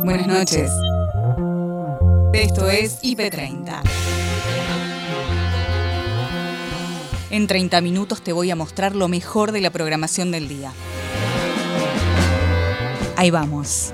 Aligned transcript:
Buenas 0.00 0.26
noches. 0.26 0.70
Esto 2.32 2.68
es 2.68 3.00
IP30. 3.02 3.82
En 7.30 7.46
30 7.46 7.80
minutos 7.80 8.22
te 8.22 8.32
voy 8.32 8.50
a 8.50 8.56
mostrar 8.56 8.96
lo 8.96 9.08
mejor 9.08 9.52
de 9.52 9.60
la 9.60 9.70
programación 9.70 10.30
del 10.30 10.48
día. 10.48 10.72
Ahí 13.16 13.30
vamos. 13.30 13.92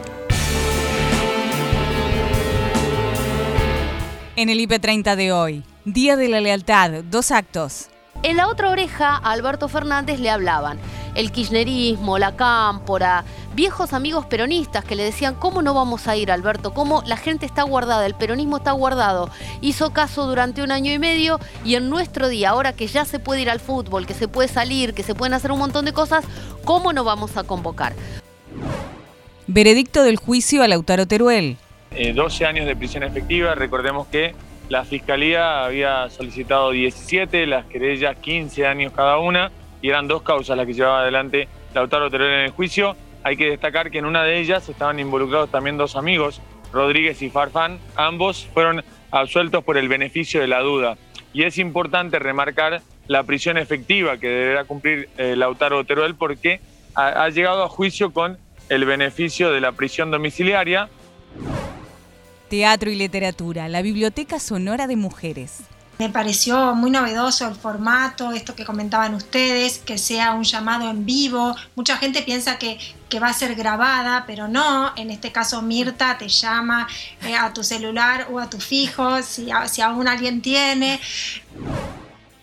En 4.36 4.48
el 4.48 4.60
IP30 4.60 5.16
de 5.16 5.32
hoy, 5.32 5.64
Día 5.84 6.16
de 6.16 6.28
la 6.28 6.40
Lealtad, 6.40 7.02
dos 7.10 7.30
actos. 7.30 7.88
En 8.24 8.36
la 8.36 8.48
otra 8.48 8.70
oreja, 8.70 9.10
a 9.14 9.30
Alberto 9.30 9.68
Fernández 9.68 10.18
le 10.18 10.30
hablaban 10.30 10.78
el 11.14 11.32
kirchnerismo, 11.32 12.18
la 12.18 12.36
cámpora, 12.36 13.24
viejos 13.54 13.92
amigos 13.92 14.26
peronistas 14.26 14.84
que 14.84 14.94
le 14.94 15.02
decían, 15.02 15.34
¿cómo 15.34 15.62
no 15.62 15.74
vamos 15.74 16.06
a 16.06 16.16
ir, 16.16 16.30
Alberto? 16.30 16.72
¿Cómo 16.72 17.02
la 17.06 17.16
gente 17.16 17.44
está 17.44 17.62
guardada, 17.64 18.06
el 18.06 18.14
peronismo 18.14 18.58
está 18.58 18.72
guardado? 18.72 19.28
Hizo 19.60 19.92
caso 19.92 20.26
durante 20.26 20.62
un 20.62 20.70
año 20.70 20.92
y 20.92 20.98
medio 20.98 21.40
y 21.64 21.74
en 21.74 21.90
nuestro 21.90 22.28
día, 22.28 22.50
ahora 22.50 22.72
que 22.72 22.86
ya 22.86 23.04
se 23.04 23.18
puede 23.18 23.42
ir 23.42 23.50
al 23.50 23.60
fútbol, 23.60 24.06
que 24.06 24.14
se 24.14 24.28
puede 24.28 24.48
salir, 24.48 24.94
que 24.94 25.02
se 25.02 25.14
pueden 25.14 25.34
hacer 25.34 25.50
un 25.50 25.58
montón 25.58 25.84
de 25.84 25.92
cosas, 25.92 26.24
¿cómo 26.64 26.92
no 26.92 27.04
vamos 27.04 27.36
a 27.36 27.44
convocar? 27.44 27.94
Veredicto 29.46 30.02
del 30.02 30.16
juicio 30.16 30.62
a 30.62 30.68
Lautaro 30.68 31.06
Teruel. 31.06 31.56
12 32.14 32.44
eh, 32.44 32.46
años 32.46 32.66
de 32.66 32.76
prisión 32.76 33.02
efectiva, 33.02 33.54
recordemos 33.54 34.06
que 34.08 34.34
la 34.68 34.84
Fiscalía 34.84 35.64
había 35.64 36.10
solicitado 36.10 36.70
17, 36.70 37.46
las 37.46 37.66
querellas 37.66 38.16
15 38.16 38.66
años 38.66 38.92
cada 38.94 39.18
una, 39.18 39.50
y 39.80 39.88
eran 39.88 40.08
dos 40.08 40.22
causas 40.22 40.56
las 40.56 40.66
que 40.66 40.74
llevaba 40.74 41.00
adelante 41.00 41.48
Lautaro 41.74 42.10
Teruel 42.10 42.32
en 42.32 42.40
el 42.40 42.50
juicio. 42.50 42.96
Hay 43.22 43.36
que 43.36 43.50
destacar 43.50 43.90
que 43.90 43.98
en 43.98 44.04
una 44.04 44.24
de 44.24 44.38
ellas 44.38 44.68
estaban 44.68 44.98
involucrados 44.98 45.50
también 45.50 45.76
dos 45.76 45.96
amigos, 45.96 46.40
Rodríguez 46.72 47.22
y 47.22 47.30
Farfán. 47.30 47.78
Ambos 47.96 48.46
fueron 48.52 48.84
absueltos 49.10 49.64
por 49.64 49.78
el 49.78 49.88
beneficio 49.88 50.40
de 50.40 50.48
la 50.48 50.60
duda. 50.60 50.96
Y 51.32 51.44
es 51.44 51.58
importante 51.58 52.18
remarcar 52.18 52.82
la 53.06 53.22
prisión 53.22 53.56
efectiva 53.56 54.18
que 54.18 54.28
deberá 54.28 54.64
cumplir 54.64 55.08
eh, 55.16 55.34
Lautaro 55.36 55.84
Teruel 55.84 56.14
porque 56.14 56.60
ha 56.94 57.28
llegado 57.28 57.62
a 57.62 57.68
juicio 57.68 58.12
con 58.12 58.38
el 58.68 58.84
beneficio 58.84 59.52
de 59.52 59.60
la 59.60 59.72
prisión 59.72 60.10
domiciliaria. 60.10 60.88
Teatro 62.48 62.90
y 62.90 62.94
literatura, 62.94 63.68
la 63.68 63.82
Biblioteca 63.82 64.40
Sonora 64.40 64.86
de 64.86 64.96
Mujeres. 64.96 65.58
Me 65.98 66.08
pareció 66.08 66.74
muy 66.74 66.90
novedoso 66.90 67.46
el 67.46 67.54
formato, 67.54 68.32
esto 68.32 68.54
que 68.54 68.64
comentaban 68.64 69.14
ustedes, 69.14 69.78
que 69.78 69.98
sea 69.98 70.32
un 70.32 70.44
llamado 70.44 70.88
en 70.88 71.04
vivo. 71.04 71.54
Mucha 71.74 71.98
gente 71.98 72.22
piensa 72.22 72.58
que, 72.58 72.78
va 73.20 73.28
a 73.28 73.32
ser 73.34 73.54
grabada, 73.54 74.24
pero 74.26 74.48
no. 74.48 74.92
En 74.96 75.10
este 75.10 75.30
caso, 75.30 75.60
Mirta 75.60 76.16
te 76.16 76.28
llama 76.28 76.88
eh, 77.26 77.34
a 77.34 77.52
tu 77.52 77.62
celular 77.62 78.28
o 78.30 78.38
a 78.38 78.48
tu 78.48 78.60
fijo, 78.60 79.22
si, 79.22 79.48
si 79.66 79.82
aún 79.82 80.08
alguien 80.08 80.40
tiene. 80.40 81.00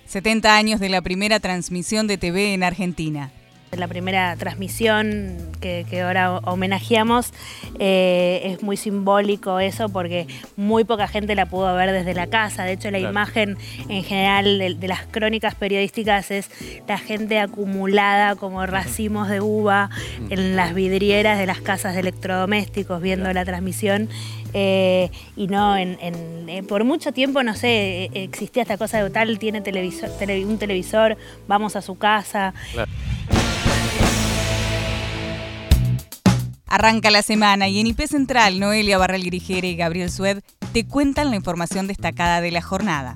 70 0.05 0.55
años 0.55 0.79
de 0.79 0.89
la 0.89 1.01
primera 1.01 1.39
transmisión 1.39 2.05
de 2.05 2.17
TV 2.17 2.53
en 2.53 2.63
Argentina 2.63 3.31
la 3.79 3.87
primera 3.87 4.35
transmisión 4.35 5.37
que, 5.59 6.01
ahora 6.01 6.37
homenajeamos, 6.37 7.33
eh, 7.79 8.41
es 8.45 8.63
muy 8.63 8.77
simbólico 8.77 9.59
eso 9.59 9.89
porque 9.89 10.27
muy 10.55 10.83
poca 10.83 11.07
gente 11.07 11.35
la 11.35 11.47
pudo 11.47 11.73
ver 11.75 11.91
desde 11.91 12.13
la 12.13 12.27
casa. 12.27 12.63
De 12.63 12.73
hecho, 12.73 12.91
la 12.91 12.99
imagen 12.99 13.57
en 13.89 14.03
general 14.03 14.59
de, 14.79 14.87
las 14.87 15.01
crónicas 15.07 15.55
periodísticas 15.55 16.31
es 16.31 16.49
la 16.87 16.97
gente 16.97 17.39
acumulada 17.39 18.35
como 18.35 18.65
racimos 18.65 19.29
de 19.29 19.41
uva 19.41 19.89
en 20.29 20.55
las 20.55 20.73
vidrieras 20.73 21.39
de 21.39 21.45
las 21.45 21.61
casas 21.61 21.93
de 21.93 22.01
electrodomésticos 22.01 23.01
viendo 23.01 23.31
la 23.33 23.45
transmisión. 23.45 24.09
Eh, 24.53 25.09
y 25.35 25.47
no, 25.47 25.75
en, 25.75 25.97
eh, 26.47 26.63
por 26.63 26.83
mucho 26.85 27.11
tiempo, 27.11 27.43
no 27.43 27.55
sé, 27.55 28.09
existía 28.13 28.61
esta 28.61 28.77
cosa 28.77 29.03
de 29.03 29.09
tal, 29.09 29.37
tiene 29.39 29.61
televisor, 29.61 30.09
un 30.45 30.57
televisor, 30.57 31.17
vamos 31.47 31.75
a 31.75 31.81
su 31.81 31.97
casa. 31.97 32.53
Arranca 36.75 37.09
la 37.09 37.21
semana 37.21 37.69
y 37.69 37.79
en 37.79 37.87
IP 37.87 38.01
Central, 38.05 38.59
Noelia 38.59 38.97
Barral 38.97 39.23
Grigere 39.23 39.69
y 39.69 39.77
Gabriel 39.77 40.11
Sued 40.11 40.43
te 40.73 40.85
cuentan 40.85 41.29
la 41.29 41.37
información 41.37 41.87
destacada 41.87 42.41
de 42.41 42.51
la 42.51 42.61
jornada. 42.61 43.15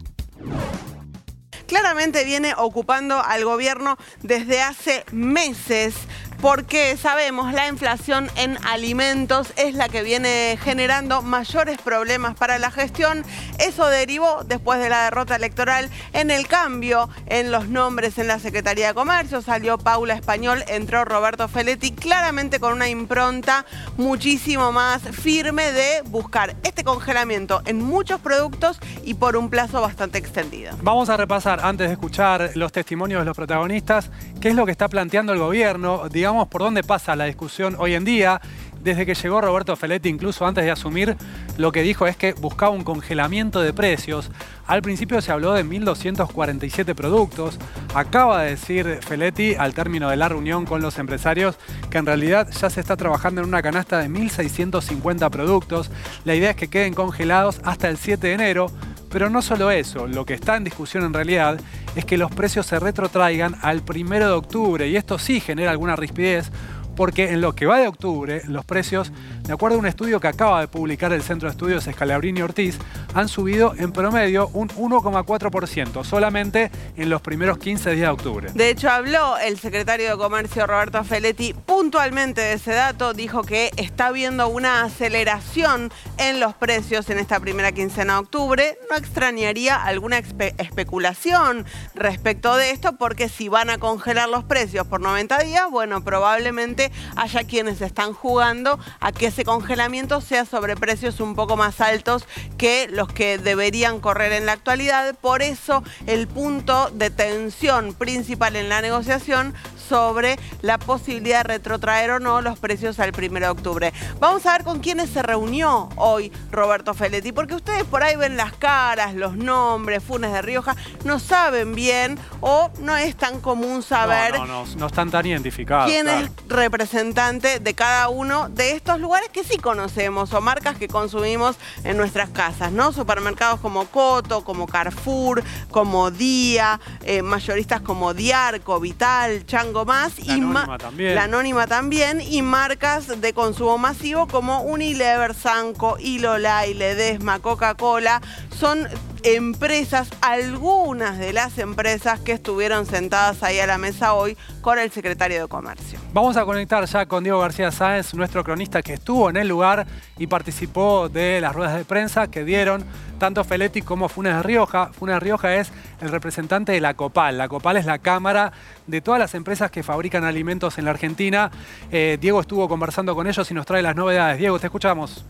Claramente 1.67 2.23
viene 2.23 2.53
ocupando 2.57 3.21
al 3.21 3.43
gobierno 3.43 3.97
desde 4.23 4.61
hace 4.61 5.03
meses 5.11 5.93
porque 6.41 6.95
sabemos 6.97 7.53
la 7.53 7.67
inflación 7.67 8.29
en 8.35 8.57
alimentos 8.65 9.51
es 9.57 9.75
la 9.75 9.89
que 9.89 10.03
viene 10.03 10.57
generando 10.61 11.21
mayores 11.21 11.77
problemas 11.81 12.35
para 12.35 12.59
la 12.59 12.71
gestión. 12.71 13.23
Eso 13.59 13.87
derivó 13.87 14.43
después 14.45 14.79
de 14.79 14.89
la 14.89 15.03
derrota 15.03 15.35
electoral 15.35 15.89
en 16.13 16.31
el 16.31 16.47
cambio 16.47 17.09
en 17.27 17.51
los 17.51 17.67
nombres 17.67 18.17
en 18.17 18.27
la 18.27 18.39
Secretaría 18.39 18.87
de 18.87 18.93
Comercio. 18.93 19.41
Salió 19.41 19.77
Paula 19.77 20.13
Español, 20.13 20.63
entró 20.67 21.03
Roberto 21.03 21.47
Feletti, 21.47 21.91
claramente 21.91 22.59
con 22.59 22.73
una 22.73 22.87
impronta 22.87 23.65
muchísimo 23.97 24.71
más 24.71 25.01
firme 25.01 25.71
de 25.71 26.01
buscar 26.05 26.55
este 26.63 26.83
congelamiento 26.83 27.61
en 27.65 27.83
muchos 27.83 28.21
productos 28.21 28.79
y 29.03 29.15
por 29.15 29.35
un 29.35 29.49
plazo 29.49 29.81
bastante 29.81 30.17
extendido. 30.17 30.75
Vamos 30.81 31.09
a 31.09 31.17
repasar, 31.17 31.59
antes 31.63 31.87
de 31.87 31.93
escuchar 31.93 32.51
los 32.55 32.71
testimonios 32.71 33.21
de 33.21 33.25
los 33.25 33.35
protagonistas, 33.35 34.09
qué 34.39 34.49
es 34.49 34.55
lo 34.55 34.65
que 34.65 34.71
está 34.71 34.87
planteando 34.87 35.33
el 35.33 35.39
gobierno 35.39 36.07
por 36.29 36.61
dónde 36.61 36.83
pasa 36.83 37.15
la 37.15 37.25
discusión 37.25 37.75
hoy 37.79 37.95
en 37.95 38.05
día. 38.05 38.39
Desde 38.83 39.05
que 39.05 39.13
llegó 39.13 39.41
Roberto 39.41 39.75
Feletti, 39.75 40.07
incluso 40.07 40.45
antes 40.45 40.63
de 40.63 40.71
asumir, 40.71 41.17
lo 41.57 41.73
que 41.73 41.81
dijo 41.81 42.07
es 42.07 42.15
que 42.15 42.31
buscaba 42.31 42.71
un 42.71 42.85
congelamiento 42.85 43.61
de 43.61 43.73
precios. 43.73 44.31
Al 44.67 44.81
principio 44.81 45.21
se 45.21 45.33
habló 45.33 45.53
de 45.53 45.65
1.247 45.65 46.95
productos. 46.95 47.59
Acaba 47.93 48.43
de 48.43 48.51
decir 48.51 48.99
Feletti 49.01 49.55
al 49.55 49.73
término 49.73 50.09
de 50.09 50.15
la 50.15 50.29
reunión 50.29 50.65
con 50.65 50.81
los 50.81 50.97
empresarios 50.97 51.57
que 51.89 51.97
en 51.97 52.05
realidad 52.05 52.47
ya 52.51 52.69
se 52.69 52.79
está 52.79 52.95
trabajando 52.95 53.41
en 53.41 53.47
una 53.47 53.61
canasta 53.61 53.97
de 53.97 54.09
1.650 54.09 55.29
productos. 55.29 55.91
La 56.23 56.35
idea 56.35 56.51
es 56.51 56.55
que 56.55 56.69
queden 56.69 56.93
congelados 56.93 57.59
hasta 57.65 57.89
el 57.89 57.97
7 57.97 58.27
de 58.27 58.33
enero. 58.33 58.71
Pero 59.09 59.29
no 59.29 59.41
solo 59.41 59.71
eso, 59.71 60.07
lo 60.07 60.25
que 60.25 60.35
está 60.35 60.55
en 60.55 60.63
discusión 60.63 61.03
en 61.03 61.13
realidad 61.13 61.59
es 61.95 62.05
que 62.05 62.17
los 62.17 62.31
precios 62.31 62.65
se 62.65 62.79
retrotraigan 62.79 63.55
al 63.61 63.83
1 63.87 64.09
de 64.19 64.31
octubre 64.31 64.87
y 64.87 64.95
esto 64.95 65.17
sí 65.17 65.39
genera 65.39 65.71
alguna 65.71 65.95
rispidez 65.95 66.51
porque 66.95 67.31
en 67.31 67.39
lo 67.39 67.55
que 67.55 67.65
va 67.65 67.79
de 67.79 67.87
octubre, 67.87 68.41
los 68.47 68.65
precios, 68.65 69.13
de 69.49 69.53
acuerdo 69.53 69.77
a 69.77 69.79
un 69.79 69.87
estudio 69.87 70.19
que 70.19 70.27
acaba 70.27 70.61
de 70.61 70.67
publicar 70.67 71.11
el 71.11 71.23
Centro 71.23 71.49
de 71.49 71.53
Estudios 71.53 71.87
Escalabrini 71.87 72.43
Ortiz, 72.43 72.77
han 73.15 73.27
subido 73.27 73.73
en 73.75 73.91
promedio 73.91 74.47
un 74.53 74.69
1,4% 74.69 76.03
solamente 76.03 76.69
en 76.95 77.09
los 77.09 77.19
primeros 77.23 77.57
15 77.57 77.95
días 77.95 78.09
de 78.09 78.13
octubre. 78.13 78.51
De 78.53 78.69
hecho, 78.69 78.91
habló 78.91 79.39
el 79.39 79.57
secretario 79.57 80.11
de 80.11 80.17
Comercio 80.17 80.67
Roberto 80.67 81.03
Feletti 81.03 81.55
puntualmente 81.65 82.41
de 82.41 82.53
ese 82.53 82.73
dato, 82.73 83.15
dijo 83.15 83.41
que 83.41 83.71
está 83.77 84.07
habiendo 84.07 84.49
una 84.49 84.83
aceleración 84.83 85.91
en 86.19 86.39
los 86.39 86.53
precios 86.53 87.09
en 87.09 87.17
esta 87.17 87.39
primera 87.39 87.71
quincena 87.71 88.13
de 88.13 88.19
octubre. 88.19 88.77
No 88.91 88.97
extrañaría 88.97 89.83
alguna 89.83 90.19
especulación 90.19 91.65
respecto 91.95 92.55
de 92.55 92.69
esto, 92.69 92.97
porque 92.97 93.29
si 93.29 93.49
van 93.49 93.71
a 93.71 93.79
congelar 93.79 94.29
los 94.29 94.43
precios 94.43 94.85
por 94.85 95.01
90 95.01 95.39
días, 95.39 95.71
bueno, 95.71 96.03
probablemente 96.03 96.91
haya 97.15 97.45
quienes 97.45 97.81
están 97.81 98.13
jugando 98.13 98.77
a 98.99 99.11
que 99.11 99.31
ese 99.39 99.45
congelamiento 99.45 100.19
sea 100.19 100.43
sobre 100.43 100.75
precios 100.75 101.21
un 101.21 101.33
poco 101.33 101.55
más 101.55 101.79
altos 101.79 102.25
que 102.57 102.89
los 102.89 103.07
que 103.07 103.37
deberían 103.37 104.01
correr 104.01 104.33
en 104.33 104.45
la 104.45 104.51
actualidad. 104.51 105.15
Por 105.15 105.41
eso 105.41 105.81
el 106.07 106.27
punto 106.27 106.89
de 106.89 107.09
tensión 107.09 107.93
principal 107.93 108.57
en 108.57 108.67
la 108.67 108.81
negociación 108.81 109.53
sobre 109.89 110.37
la 110.61 110.77
posibilidad 110.77 111.39
de 111.39 111.55
retrotraer 111.55 112.11
o 112.11 112.19
no 112.19 112.41
los 112.41 112.59
precios 112.59 112.99
al 112.99 113.11
1 113.17 113.39
de 113.39 113.49
octubre. 113.49 113.93
Vamos 114.19 114.45
a 114.45 114.53
ver 114.53 114.63
con 114.63 114.79
quiénes 114.79 115.09
se 115.09 115.23
reunió 115.23 115.89
hoy 115.95 116.31
Roberto 116.51 116.93
Feletti, 116.93 117.31
porque 117.31 117.55
ustedes 117.55 117.83
por 117.85 118.03
ahí 118.03 118.15
ven 118.15 118.37
las 118.37 118.53
caras, 118.53 119.15
los 119.15 119.35
nombres, 119.35 120.03
Funes 120.03 120.31
de 120.31 120.41
Rioja, 120.41 120.75
no 121.03 121.19
saben 121.19 121.73
bien 121.73 122.19
o 122.41 122.69
no 122.79 122.95
es 122.95 123.15
tan 123.15 123.41
común 123.41 123.81
saber. 123.81 124.33
No, 124.33 124.45
no, 124.45 124.65
no, 124.77 124.87
están 124.87 125.09
tan 125.09 125.25
identificados. 125.25 125.89
Quién 125.89 126.07
es 126.07 126.29
representante 126.47 127.59
de 127.59 127.73
cada 127.73 128.09
uno 128.09 128.49
de 128.49 128.73
estos 128.73 128.99
lugares 128.99 129.29
que 129.29 129.43
sí 129.43 129.57
conocemos 129.57 130.33
o 130.33 130.41
marcas 130.41 130.77
que 130.77 130.87
consumimos 130.87 131.55
en 131.83 131.97
nuestras 131.97 132.29
casas, 132.29 132.71
¿no? 132.71 132.91
Supermercados 132.93 133.59
como 133.59 133.85
Coto, 133.87 134.43
como 134.43 134.67
Carrefour, 134.67 135.43
como 135.71 136.11
Día, 136.11 136.79
eh, 137.03 137.21
mayoristas 137.23 137.81
como 137.81 138.13
Diarco, 138.13 138.79
Vital, 138.79 139.45
Chango 139.45 139.78
más. 139.85 140.17
La 140.19 140.25
y 140.25 140.37
anónima 140.37 140.77
también. 140.77 141.15
La 141.15 141.23
anónima 141.23 141.67
también. 141.67 142.21
Y 142.21 142.41
marcas 142.41 143.21
de 143.21 143.33
consumo 143.33 143.77
masivo 143.77 144.27
como 144.27 144.61
Unilever, 144.61 145.33
Sanco, 145.33 145.97
Ilolay, 145.99 146.73
Ledesma, 146.73 147.39
Coca-Cola. 147.39 148.21
Son 148.57 148.87
empresas, 149.23 150.09
algunas 150.21 151.17
de 151.17 151.33
las 151.33 151.57
empresas 151.57 152.19
que 152.19 152.31
estuvieron 152.31 152.85
sentadas 152.85 153.43
ahí 153.43 153.59
a 153.59 153.67
la 153.67 153.77
mesa 153.77 154.13
hoy 154.13 154.37
con 154.61 154.79
el 154.79 154.91
secretario 154.91 155.41
de 155.41 155.47
Comercio. 155.47 155.99
Vamos 156.13 156.37
a 156.37 156.45
conectar 156.45 156.85
ya 156.85 157.05
con 157.05 157.23
Diego 157.23 157.39
García 157.39 157.71
Sáenz, 157.71 158.13
nuestro 158.13 158.43
cronista 158.43 158.81
que 158.81 158.93
estuvo 158.93 159.29
en 159.29 159.37
el 159.37 159.47
lugar 159.47 159.85
y 160.17 160.27
participó 160.27 161.09
de 161.09 161.41
las 161.41 161.55
ruedas 161.55 161.75
de 161.75 161.85
prensa 161.85 162.29
que 162.29 162.43
dieron 162.43 162.83
tanto 163.19 163.43
Feletti 163.43 163.81
como 163.81 164.09
Funes 164.09 164.43
Rioja. 164.43 164.91
Funes 164.93 165.21
Rioja 165.21 165.55
es 165.55 165.71
el 166.01 166.09
representante 166.09 166.71
de 166.71 166.81
la 166.81 166.93
COPAL. 166.93 167.37
La 167.37 167.47
COPAL 167.47 167.77
es 167.77 167.85
la 167.85 167.99
cámara 167.99 168.51
de 168.87 169.01
todas 169.01 169.19
las 169.19 169.35
empresas 169.35 169.69
que 169.69 169.83
fabrican 169.83 170.23
alimentos 170.23 170.77
en 170.77 170.85
la 170.85 170.91
Argentina. 170.91 171.51
Eh, 171.91 172.17
Diego 172.19 172.39
estuvo 172.39 172.67
conversando 172.67 173.13
con 173.15 173.27
ellos 173.27 173.49
y 173.51 173.53
nos 173.53 173.65
trae 173.65 173.81
las 173.81 173.95
novedades. 173.95 174.39
Diego, 174.39 174.57
te 174.59 174.67
escuchamos. 174.67 175.25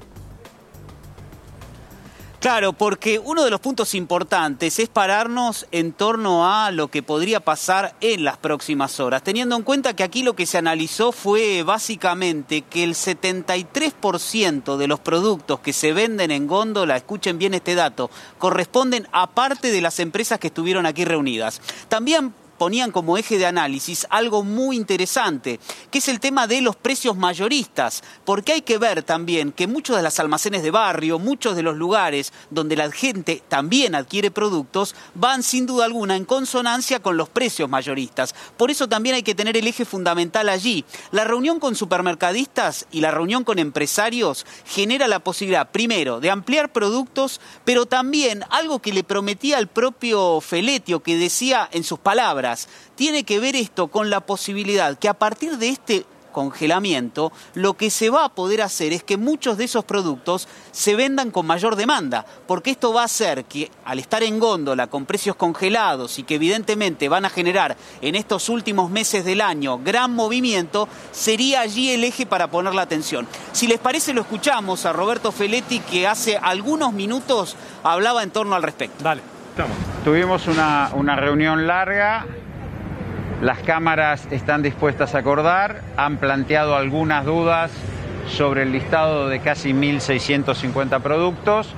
Claro, 2.40 2.72
porque 2.72 3.20
uno 3.20 3.44
de 3.44 3.50
los 3.50 3.60
puntos 3.60 3.94
importantes 3.94 4.80
es 4.80 4.88
pararnos 4.88 5.68
en 5.72 5.92
torno 5.92 6.50
a 6.50 6.72
lo 6.72 6.88
que 6.88 7.04
podría 7.04 7.42
pasar 7.42 7.96
en 8.00 8.24
las 8.24 8.38
próximas 8.38 9.02
horas, 9.02 9.24
teniendo 9.24 9.58
en 9.58 9.64
cuenta 9.64 9.94
que 9.94 10.04
aquí 10.04 10.24
lo 10.24 10.38
que 10.38 10.46
se 10.46 10.58
analizó 10.58 11.12
fue 11.12 11.64
básicamente 11.64 12.62
que 12.62 12.86
el 12.86 12.96
73% 12.96 14.78
de 14.78 14.88
los 14.88 15.02
productos 15.02 15.60
que 15.60 15.74
se 15.74 15.92
venden 15.92 16.32
en 16.32 16.48
góndola, 16.48 16.96
escuchen 16.96 17.38
bien 17.38 17.56
este 17.56 17.76
dato, 17.76 18.10
corresponden 18.38 19.06
a 19.12 19.28
parte 19.32 19.70
de 19.70 19.82
las 19.82 20.00
empresas 20.00 20.40
que 20.40 20.48
estuvieron 20.48 20.86
aquí 20.86 21.04
reunidas. 21.04 21.62
También 21.90 22.34
ponían 22.60 22.92
como 22.92 23.18
eje 23.18 23.40
de 23.40 23.48
análisis 23.48 24.06
algo 24.12 24.44
muy 24.44 24.76
interesante, 24.76 25.60
que 25.90 25.98
es 25.98 26.08
el 26.10 26.20
tema 26.20 26.46
de 26.46 26.62
los 26.62 26.76
precios 26.76 27.18
mayoristas, 27.18 28.04
porque 28.26 28.52
hay 28.52 28.62
que 28.62 28.78
ver 28.78 29.02
también 29.02 29.52
que 29.52 29.66
muchos 29.66 29.96
de 29.96 30.04
los 30.04 30.20
almacenes 30.20 30.62
de 30.62 30.70
barrio, 30.70 31.18
muchos 31.18 31.56
de 31.56 31.64
los 31.64 31.76
lugares 31.76 32.32
donde 32.52 32.76
la 32.76 32.92
gente 32.92 33.42
también 33.48 33.96
adquiere 33.96 34.30
productos, 34.30 34.94
van 35.16 35.42
sin 35.42 35.66
duda 35.66 35.86
alguna 35.86 36.16
en 36.16 36.26
consonancia 36.26 37.00
con 37.00 37.18
los 37.18 37.30
precios 37.30 37.70
mayoristas. 37.70 38.36
Por 38.58 38.70
eso 38.70 38.88
también 38.88 39.16
hay 39.16 39.24
que 39.24 39.36
tener 39.36 39.56
el 39.56 39.66
eje 39.66 39.86
fundamental 39.86 40.50
allí. 40.50 40.84
La 41.12 41.24
reunión 41.24 41.60
con 41.60 41.76
supermercadistas 41.76 42.86
y 42.92 43.00
la 43.00 43.12
reunión 43.12 43.46
con 43.46 43.58
empresarios 43.58 44.46
genera 44.66 45.08
la 45.08 45.20
posibilidad, 45.20 45.72
primero, 45.72 46.20
de 46.20 46.30
ampliar 46.30 46.74
productos, 46.74 47.40
pero 47.64 47.86
también 47.86 48.44
algo 48.50 48.80
que 48.80 48.92
le 48.92 49.06
prometía 49.06 49.58
al 49.58 49.68
propio 49.68 50.42
Feletio, 50.42 51.02
que 51.02 51.18
decía 51.18 51.70
en 51.72 51.86
sus 51.86 52.00
palabras, 52.00 52.49
tiene 52.96 53.24
que 53.24 53.40
ver 53.40 53.56
esto 53.56 53.88
con 53.88 54.10
la 54.10 54.22
posibilidad 54.22 54.98
que 54.98 55.10
a 55.10 55.14
partir 55.14 55.58
de 55.58 55.70
este 55.70 56.06
congelamiento, 56.32 57.32
lo 57.54 57.74
que 57.76 57.90
se 57.90 58.10
va 58.10 58.26
a 58.26 58.30
poder 58.30 58.62
hacer 58.62 58.94
es 58.94 59.04
que 59.04 59.18
muchos 59.18 59.58
de 59.58 59.66
esos 59.66 59.84
productos 59.84 60.48
se 60.72 60.96
vendan 60.96 61.32
con 61.32 61.46
mayor 61.46 61.76
demanda, 61.76 62.26
porque 62.48 62.72
esto 62.72 62.94
va 62.94 63.02
a 63.02 63.06
hacer 63.06 63.46
que 63.46 63.70
al 63.86 64.00
estar 64.00 64.24
en 64.24 64.40
góndola 64.40 64.88
con 64.88 65.06
precios 65.06 65.36
congelados 65.36 66.20
y 66.20 66.24
que 66.24 66.36
evidentemente 66.36 67.10
van 67.10 67.26
a 67.26 67.30
generar 67.30 67.76
en 68.02 68.16
estos 68.16 68.50
últimos 68.50 68.90
meses 68.90 69.26
del 69.26 69.42
año 69.42 69.80
gran 69.80 70.14
movimiento, 70.14 70.88
sería 71.12 71.62
allí 71.62 71.92
el 71.92 72.04
eje 72.04 72.26
para 72.26 72.50
poner 72.50 72.74
la 72.74 72.84
atención. 72.84 73.28
Si 73.52 73.68
les 73.68 73.80
parece, 73.80 74.14
lo 74.14 74.22
escuchamos 74.22 74.86
a 74.86 74.94
Roberto 74.94 75.32
Feletti 75.32 75.80
que 75.80 76.08
hace 76.08 76.38
algunos 76.38 76.94
minutos 76.94 77.56
hablaba 77.84 78.24
en 78.24 78.32
torno 78.32 78.56
al 78.56 78.64
respecto. 78.64 79.04
Dale. 79.04 79.39
Tuvimos 80.04 80.48
una, 80.48 80.90
una 80.94 81.16
reunión 81.16 81.68
larga, 81.68 82.26
las 83.42 83.60
cámaras 83.60 84.28
están 84.32 84.62
dispuestas 84.62 85.16
a 85.16 85.20
acordar, 85.20 85.82
han 85.98 86.18
planteado 86.18 86.76
algunas 86.76 87.26
dudas 87.26 87.72
sobre 88.28 88.64
el 88.64 88.72
listado 88.72 89.28
de 89.28 89.40
casi 89.40 89.74
1.650 89.74 91.02
productos, 91.02 91.74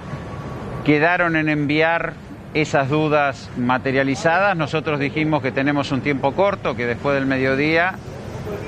quedaron 0.86 1.36
en 1.36 1.50
enviar 1.50 2.14
esas 2.54 2.90
dudas 2.90 3.50
materializadas, 3.58 4.56
nosotros 4.58 5.00
dijimos 5.00 5.42
que 5.42 5.52
tenemos 5.52 5.92
un 5.92 6.02
tiempo 6.02 6.34
corto, 6.34 6.76
que 6.76 6.86
después 6.86 7.16
del 7.16 7.26
mediodía 7.26 7.96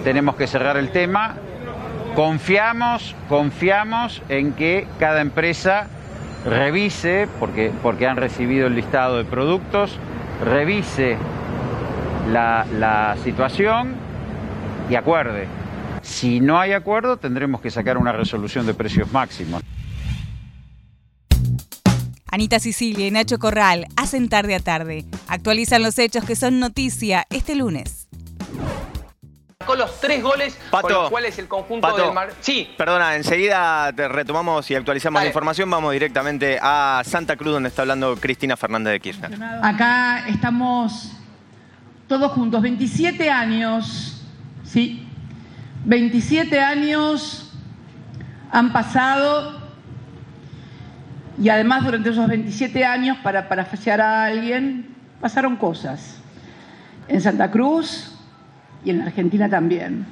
tenemos 0.04 0.36
que 0.36 0.48
cerrar 0.48 0.78
el 0.78 0.90
tema, 0.90 1.36
confiamos, 2.16 3.16
confiamos 3.28 4.22
en 4.30 4.54
que 4.54 4.88
cada 5.00 5.22
empresa 5.22 5.88
revise, 6.46 7.28
porque, 7.40 7.72
porque 7.82 8.08
han 8.08 8.18
recibido 8.18 8.68
el 8.68 8.76
listado 8.76 9.18
de 9.18 9.26
productos, 9.26 9.98
revise 10.44 11.18
la, 12.32 12.66
la 12.72 13.16
situación 13.24 13.96
y 14.90 14.96
acuerde. 14.96 15.48
Si 16.02 16.40
no 16.40 16.60
hay 16.60 16.74
acuerdo, 16.74 17.18
tendremos 17.18 17.62
que 17.62 17.72
sacar 17.72 17.98
una 17.98 18.12
resolución 18.12 18.66
de 18.66 18.74
precios 18.74 19.12
máximos. 19.12 19.62
Anita 22.28 22.60
Sicilia 22.60 23.08
y 23.08 23.12
Nacho 23.12 23.38
Corral 23.38 23.86
hacen 23.96 24.28
tarde 24.28 24.56
a 24.56 24.60
tarde. 24.60 25.06
Actualizan 25.28 25.84
los 25.84 26.00
hechos 26.00 26.26
que 26.26 26.36
son 26.36 26.60
noticia 26.60 27.26
este 27.30 27.56
lunes 27.56 28.03
con 29.66 29.78
los 29.78 30.00
tres 30.00 30.22
goles 30.22 30.58
Pato, 30.70 30.88
con 30.88 30.94
los 30.94 31.10
cuales 31.10 31.38
el 31.40 31.48
conjunto 31.48 31.88
Pato, 31.88 32.04
del 32.04 32.14
Mar... 32.14 32.34
Sí. 32.40 32.70
Perdona, 32.78 33.16
enseguida 33.16 33.92
te 33.94 34.08
retomamos 34.08 34.70
y 34.72 34.76
actualizamos 34.76 35.20
Dale. 35.20 35.26
la 35.26 35.30
información. 35.30 35.70
Vamos 35.70 35.94
directamente 35.94 36.60
a 36.62 37.02
Santa 37.06 37.36
Cruz, 37.36 37.54
donde 37.54 37.70
está 37.70 37.84
hablando 37.84 38.16
Cristina 38.18 38.58
Fernández 38.58 38.94
de 38.94 39.00
Kirchner. 39.00 39.32
Acá 39.62 40.28
estamos 40.28 41.12
todos 42.08 42.32
juntos, 42.34 42.62
27 42.62 43.30
años, 43.30 44.22
¿sí? 44.64 45.08
27 45.86 46.60
años 46.60 47.52
han 48.52 48.72
pasado 48.72 49.64
y 51.42 51.50
además 51.50 51.84
durante 51.84 52.10
esos 52.10 52.28
27 52.28 52.86
años, 52.86 53.18
para 53.24 53.50
parafrasear 53.50 54.02
a 54.02 54.26
alguien, 54.26 54.96
pasaron 55.20 55.56
cosas. 55.56 56.18
En 57.08 57.22
Santa 57.22 57.50
Cruz 57.50 58.13
y 58.84 58.90
en 58.90 59.00
la 59.00 59.06
Argentina 59.06 59.50
también. 59.50 60.06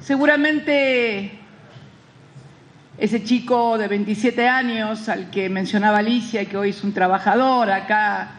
Seguramente 0.00 1.38
ese 2.98 3.24
chico 3.24 3.76
de 3.76 3.88
27 3.88 4.48
años 4.48 5.08
al 5.08 5.30
que 5.30 5.48
mencionaba 5.48 5.98
Alicia 5.98 6.46
que 6.46 6.56
hoy 6.56 6.70
es 6.70 6.82
un 6.82 6.94
trabajador 6.94 7.70
acá 7.70 8.30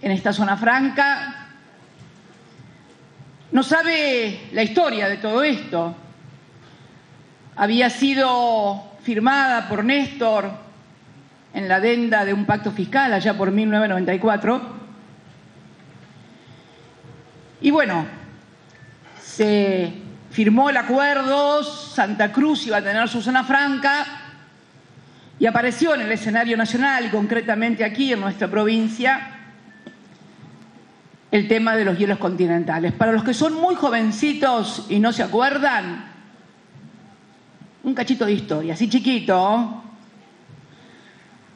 en 0.00 0.10
esta 0.10 0.32
zona 0.32 0.56
franca, 0.56 1.42
no 3.52 3.62
sabe 3.62 4.48
la 4.52 4.62
historia 4.62 5.08
de 5.08 5.18
todo 5.18 5.44
esto. 5.44 5.94
Había 7.54 7.90
sido 7.90 8.82
firmada 9.02 9.68
por 9.68 9.84
Néstor 9.84 10.50
en 11.54 11.68
la 11.68 11.76
adenda 11.76 12.24
de 12.24 12.32
un 12.32 12.46
pacto 12.46 12.72
fiscal 12.72 13.12
allá 13.12 13.36
por 13.36 13.50
1994. 13.50 14.81
Y 17.62 17.70
bueno, 17.70 18.04
se 19.22 19.92
firmó 20.32 20.68
el 20.68 20.76
acuerdo, 20.76 21.62
Santa 21.62 22.32
Cruz 22.32 22.66
iba 22.66 22.78
a 22.78 22.82
tener 22.82 23.08
su 23.08 23.22
zona 23.22 23.44
franca 23.44 24.04
y 25.38 25.46
apareció 25.46 25.94
en 25.94 26.00
el 26.00 26.10
escenario 26.10 26.56
nacional 26.56 27.08
concretamente 27.10 27.84
aquí 27.84 28.12
en 28.12 28.20
nuestra 28.20 28.48
provincia 28.48 29.28
el 31.30 31.46
tema 31.46 31.76
de 31.76 31.84
los 31.84 31.96
hielos 31.96 32.18
continentales. 32.18 32.92
Para 32.92 33.12
los 33.12 33.22
que 33.22 33.32
son 33.32 33.54
muy 33.54 33.76
jovencitos 33.76 34.86
y 34.88 34.98
no 34.98 35.12
se 35.12 35.22
acuerdan, 35.22 36.04
un 37.84 37.94
cachito 37.94 38.26
de 38.26 38.32
historia, 38.32 38.74
así 38.74 38.88
chiquito. 38.88 39.84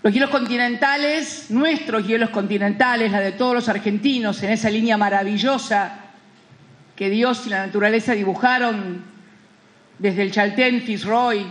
Los 0.07 0.15
hielos 0.15 0.31
continentales, 0.31 1.47
nuestros 1.51 2.07
hielos 2.07 2.31
continentales, 2.31 3.11
la 3.11 3.19
de 3.19 3.33
todos 3.33 3.57
los 3.57 3.69
argentinos, 3.69 4.41
en 4.45 4.51
esa 4.51 4.71
línea 4.71 4.97
maravillosa 4.97 5.99
que 6.95 7.11
Dios 7.11 7.45
y 7.45 7.51
la 7.51 7.67
naturaleza 7.67 8.13
dibujaron 8.13 9.03
desde 9.99 10.23
el 10.23 10.31
Chaltén, 10.31 10.83
Fitzroy, 10.83 11.45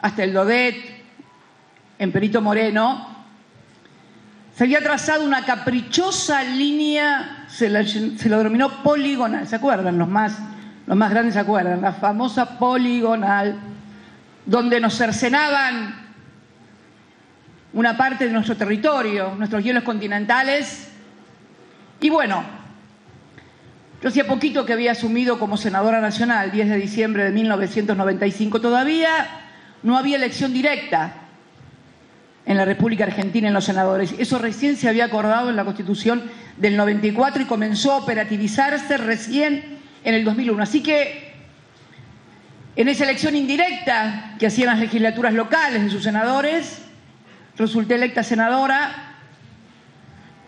hasta 0.00 0.24
el 0.24 0.32
Dodet, 0.32 0.74
en 2.00 2.10
Perito 2.10 2.40
Moreno, 2.40 3.06
se 4.56 4.64
había 4.64 4.80
trazado 4.80 5.24
una 5.24 5.44
caprichosa 5.44 6.42
línea, 6.42 7.46
se 7.46 7.68
la, 7.68 7.86
se 7.86 8.28
denominó 8.28 8.82
poligonal, 8.82 9.46
¿se 9.46 9.54
acuerdan? 9.54 9.98
Los 9.98 10.08
más, 10.08 10.36
los 10.84 10.96
más 10.96 11.10
grandes 11.12 11.34
se 11.34 11.40
acuerdan, 11.40 11.80
la 11.80 11.92
famosa 11.92 12.58
poligonal, 12.58 13.56
donde 14.46 14.80
nos 14.80 14.98
cercenaban 14.98 16.01
una 17.72 17.96
parte 17.96 18.26
de 18.26 18.32
nuestro 18.32 18.56
territorio, 18.56 19.34
nuestros 19.36 19.62
hielos 19.62 19.82
continentales. 19.82 20.88
Y 22.00 22.10
bueno, 22.10 22.44
yo 24.02 24.08
hacía 24.08 24.26
poquito 24.26 24.66
que 24.66 24.72
había 24.72 24.92
asumido 24.92 25.38
como 25.38 25.56
senadora 25.56 26.00
nacional, 26.00 26.50
10 26.50 26.68
de 26.68 26.76
diciembre 26.76 27.24
de 27.24 27.30
1995, 27.30 28.60
todavía 28.60 29.28
no 29.82 29.96
había 29.96 30.16
elección 30.16 30.52
directa 30.52 31.14
en 32.44 32.56
la 32.56 32.64
República 32.64 33.04
Argentina 33.04 33.48
en 33.48 33.54
los 33.54 33.64
senadores. 33.64 34.14
Eso 34.18 34.38
recién 34.38 34.76
se 34.76 34.88
había 34.88 35.04
acordado 35.04 35.48
en 35.48 35.56
la 35.56 35.64
Constitución 35.64 36.22
del 36.56 36.76
94 36.76 37.42
y 37.42 37.44
comenzó 37.46 37.92
a 37.92 37.98
operativizarse 37.98 38.96
recién 38.96 39.78
en 40.04 40.14
el 40.14 40.24
2001. 40.24 40.62
Así 40.62 40.82
que 40.82 41.32
en 42.74 42.88
esa 42.88 43.04
elección 43.04 43.36
indirecta 43.36 44.34
que 44.38 44.46
hacían 44.46 44.68
las 44.68 44.80
legislaturas 44.80 45.34
locales 45.34 45.84
de 45.84 45.90
sus 45.90 46.02
senadores, 46.02 46.81
resulté 47.62 47.94
electa 47.94 48.22
senadora 48.22 49.14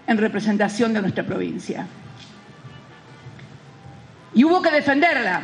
en 0.06 0.18
representación 0.18 0.92
de 0.92 1.00
nuestra 1.00 1.24
provincia. 1.24 1.86
Y 4.34 4.44
hubo 4.44 4.60
que 4.60 4.70
defenderla. 4.70 5.42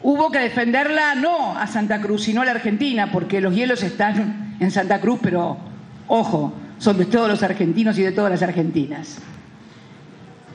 Hubo 0.00 0.30
que 0.30 0.38
defenderla 0.38 1.14
no 1.16 1.58
a 1.58 1.66
Santa 1.66 2.00
Cruz, 2.00 2.22
sino 2.24 2.42
a 2.42 2.44
la 2.44 2.52
Argentina, 2.52 3.10
porque 3.10 3.40
los 3.40 3.54
hielos 3.54 3.82
están 3.82 4.56
en 4.60 4.70
Santa 4.70 5.00
Cruz, 5.00 5.18
pero 5.22 5.58
ojo, 6.06 6.54
son 6.78 6.96
de 6.98 7.06
todos 7.06 7.28
los 7.28 7.42
argentinos 7.42 7.98
y 7.98 8.02
de 8.02 8.12
todas 8.12 8.30
las 8.30 8.42
argentinas. 8.42 9.18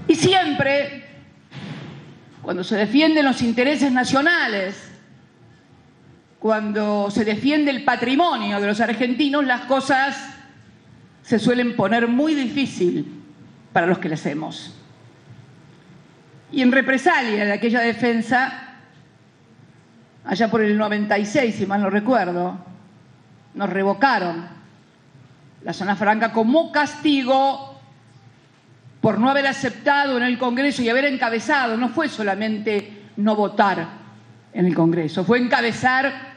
Y 0.07 0.15
siempre, 0.15 1.05
cuando 2.41 2.63
se 2.63 2.77
defienden 2.77 3.25
los 3.25 3.41
intereses 3.41 3.91
nacionales, 3.91 4.88
cuando 6.39 7.11
se 7.11 7.25
defiende 7.25 7.69
el 7.69 7.83
patrimonio 7.83 8.59
de 8.61 8.67
los 8.67 8.79
argentinos, 8.79 9.45
las 9.45 9.61
cosas 9.61 10.35
se 11.21 11.37
suelen 11.37 11.75
poner 11.75 12.07
muy 12.07 12.33
difícil 12.33 13.23
para 13.73 13.85
los 13.85 13.99
que 13.99 14.07
le 14.07 14.15
hacemos. 14.15 14.73
Y 16.51 16.61
en 16.61 16.71
represalia 16.71 17.45
de 17.45 17.51
aquella 17.51 17.81
defensa, 17.81 18.77
allá 20.23 20.49
por 20.49 20.61
el 20.61 20.77
96, 20.77 21.55
si 21.55 21.65
mal 21.65 21.81
no 21.81 21.89
recuerdo, 21.89 22.57
nos 23.53 23.69
revocaron 23.69 24.47
la 25.63 25.73
zona 25.73 25.95
franca 25.97 26.31
como 26.31 26.71
castigo 26.71 27.77
por 29.01 29.19
no 29.19 29.29
haber 29.29 29.47
aceptado 29.47 30.17
en 30.17 30.23
el 30.23 30.37
Congreso 30.37 30.81
y 30.81 30.89
haber 30.89 31.05
encabezado, 31.05 31.75
no 31.75 31.89
fue 31.89 32.07
solamente 32.07 33.03
no 33.17 33.35
votar 33.35 33.87
en 34.53 34.65
el 34.65 34.73
Congreso, 34.73 35.23
fue 35.23 35.39
encabezar 35.39 36.28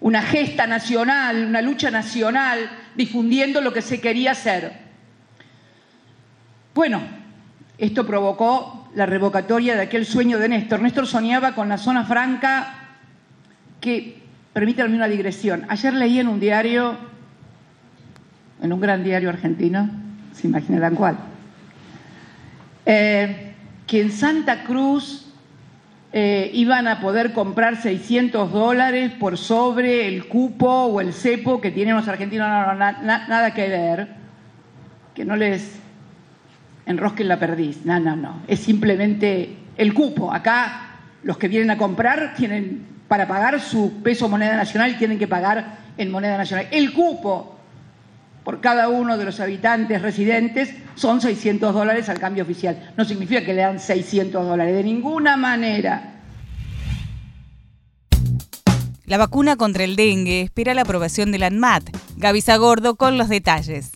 una 0.00 0.22
gesta 0.22 0.66
nacional, 0.66 1.46
una 1.46 1.62
lucha 1.62 1.90
nacional, 1.90 2.70
difundiendo 2.94 3.60
lo 3.60 3.72
que 3.72 3.82
se 3.82 4.00
quería 4.00 4.32
hacer. 4.32 4.72
Bueno, 6.74 7.00
esto 7.78 8.06
provocó 8.06 8.90
la 8.94 9.06
revocatoria 9.06 9.76
de 9.76 9.82
aquel 9.82 10.06
sueño 10.06 10.38
de 10.38 10.48
Néstor. 10.48 10.80
Néstor 10.80 11.06
soñaba 11.06 11.54
con 11.54 11.68
la 11.68 11.78
zona 11.78 12.04
franca 12.04 12.74
que, 13.80 14.22
permítanme 14.52 14.96
una 14.96 15.08
digresión, 15.08 15.66
ayer 15.68 15.94
leí 15.94 16.18
en 16.18 16.28
un 16.28 16.40
diario, 16.40 16.96
en 18.62 18.72
un 18.72 18.80
gran 18.80 19.04
diario 19.04 19.28
argentino, 19.28 19.90
se 20.32 20.46
imaginarán 20.46 20.94
cuál, 20.94 21.16
eh, 22.84 23.54
que 23.86 24.00
en 24.00 24.12
Santa 24.12 24.64
Cruz 24.64 25.25
eh, 26.12 26.50
iban 26.54 26.88
a 26.88 27.00
poder 27.00 27.32
comprar 27.32 27.80
600 27.82 28.52
dólares 28.52 29.12
por 29.18 29.36
sobre 29.36 30.08
el 30.08 30.26
cupo 30.26 30.68
o 30.84 31.00
el 31.00 31.12
cepo 31.12 31.60
que 31.60 31.70
tienen 31.70 31.96
los 31.96 32.08
argentinos, 32.08 32.48
no, 32.48 32.74
nada 32.74 33.52
que 33.52 33.68
ver, 33.68 34.08
que 35.14 35.24
no 35.24 35.36
les 35.36 35.78
enrosquen 36.86 37.28
la 37.28 37.38
perdiz, 37.38 37.84
no, 37.84 37.98
no, 37.98 38.16
no, 38.16 38.42
es 38.46 38.60
simplemente 38.60 39.56
el 39.76 39.92
cupo. 39.92 40.32
Acá 40.32 41.00
los 41.22 41.36
que 41.38 41.48
vienen 41.48 41.70
a 41.70 41.76
comprar 41.76 42.34
tienen, 42.34 42.86
para 43.08 43.26
pagar 43.26 43.60
su 43.60 44.02
peso 44.02 44.28
moneda 44.28 44.56
nacional, 44.56 44.96
tienen 44.98 45.18
que 45.18 45.26
pagar 45.26 45.78
en 45.98 46.10
moneda 46.10 46.38
nacional. 46.38 46.68
El 46.70 46.92
cupo 46.92 47.55
por 48.46 48.60
cada 48.60 48.88
uno 48.88 49.18
de 49.18 49.24
los 49.24 49.40
habitantes 49.40 50.00
residentes 50.00 50.72
son 50.94 51.20
600 51.20 51.74
dólares 51.74 52.08
al 52.08 52.20
cambio 52.20 52.44
oficial. 52.44 52.92
No 52.96 53.04
significa 53.04 53.44
que 53.44 53.52
le 53.52 53.62
dan 53.62 53.80
600 53.80 54.46
dólares, 54.46 54.72
de 54.72 54.84
ninguna 54.84 55.36
manera. 55.36 56.22
La 59.04 59.18
vacuna 59.18 59.56
contra 59.56 59.82
el 59.82 59.96
dengue 59.96 60.42
espera 60.42 60.74
la 60.74 60.82
aprobación 60.82 61.32
del 61.32 61.42
ANMAT. 61.42 61.90
Gaby 62.18 62.44
Gordo 62.56 62.94
con 62.94 63.18
los 63.18 63.28
detalles 63.28 63.90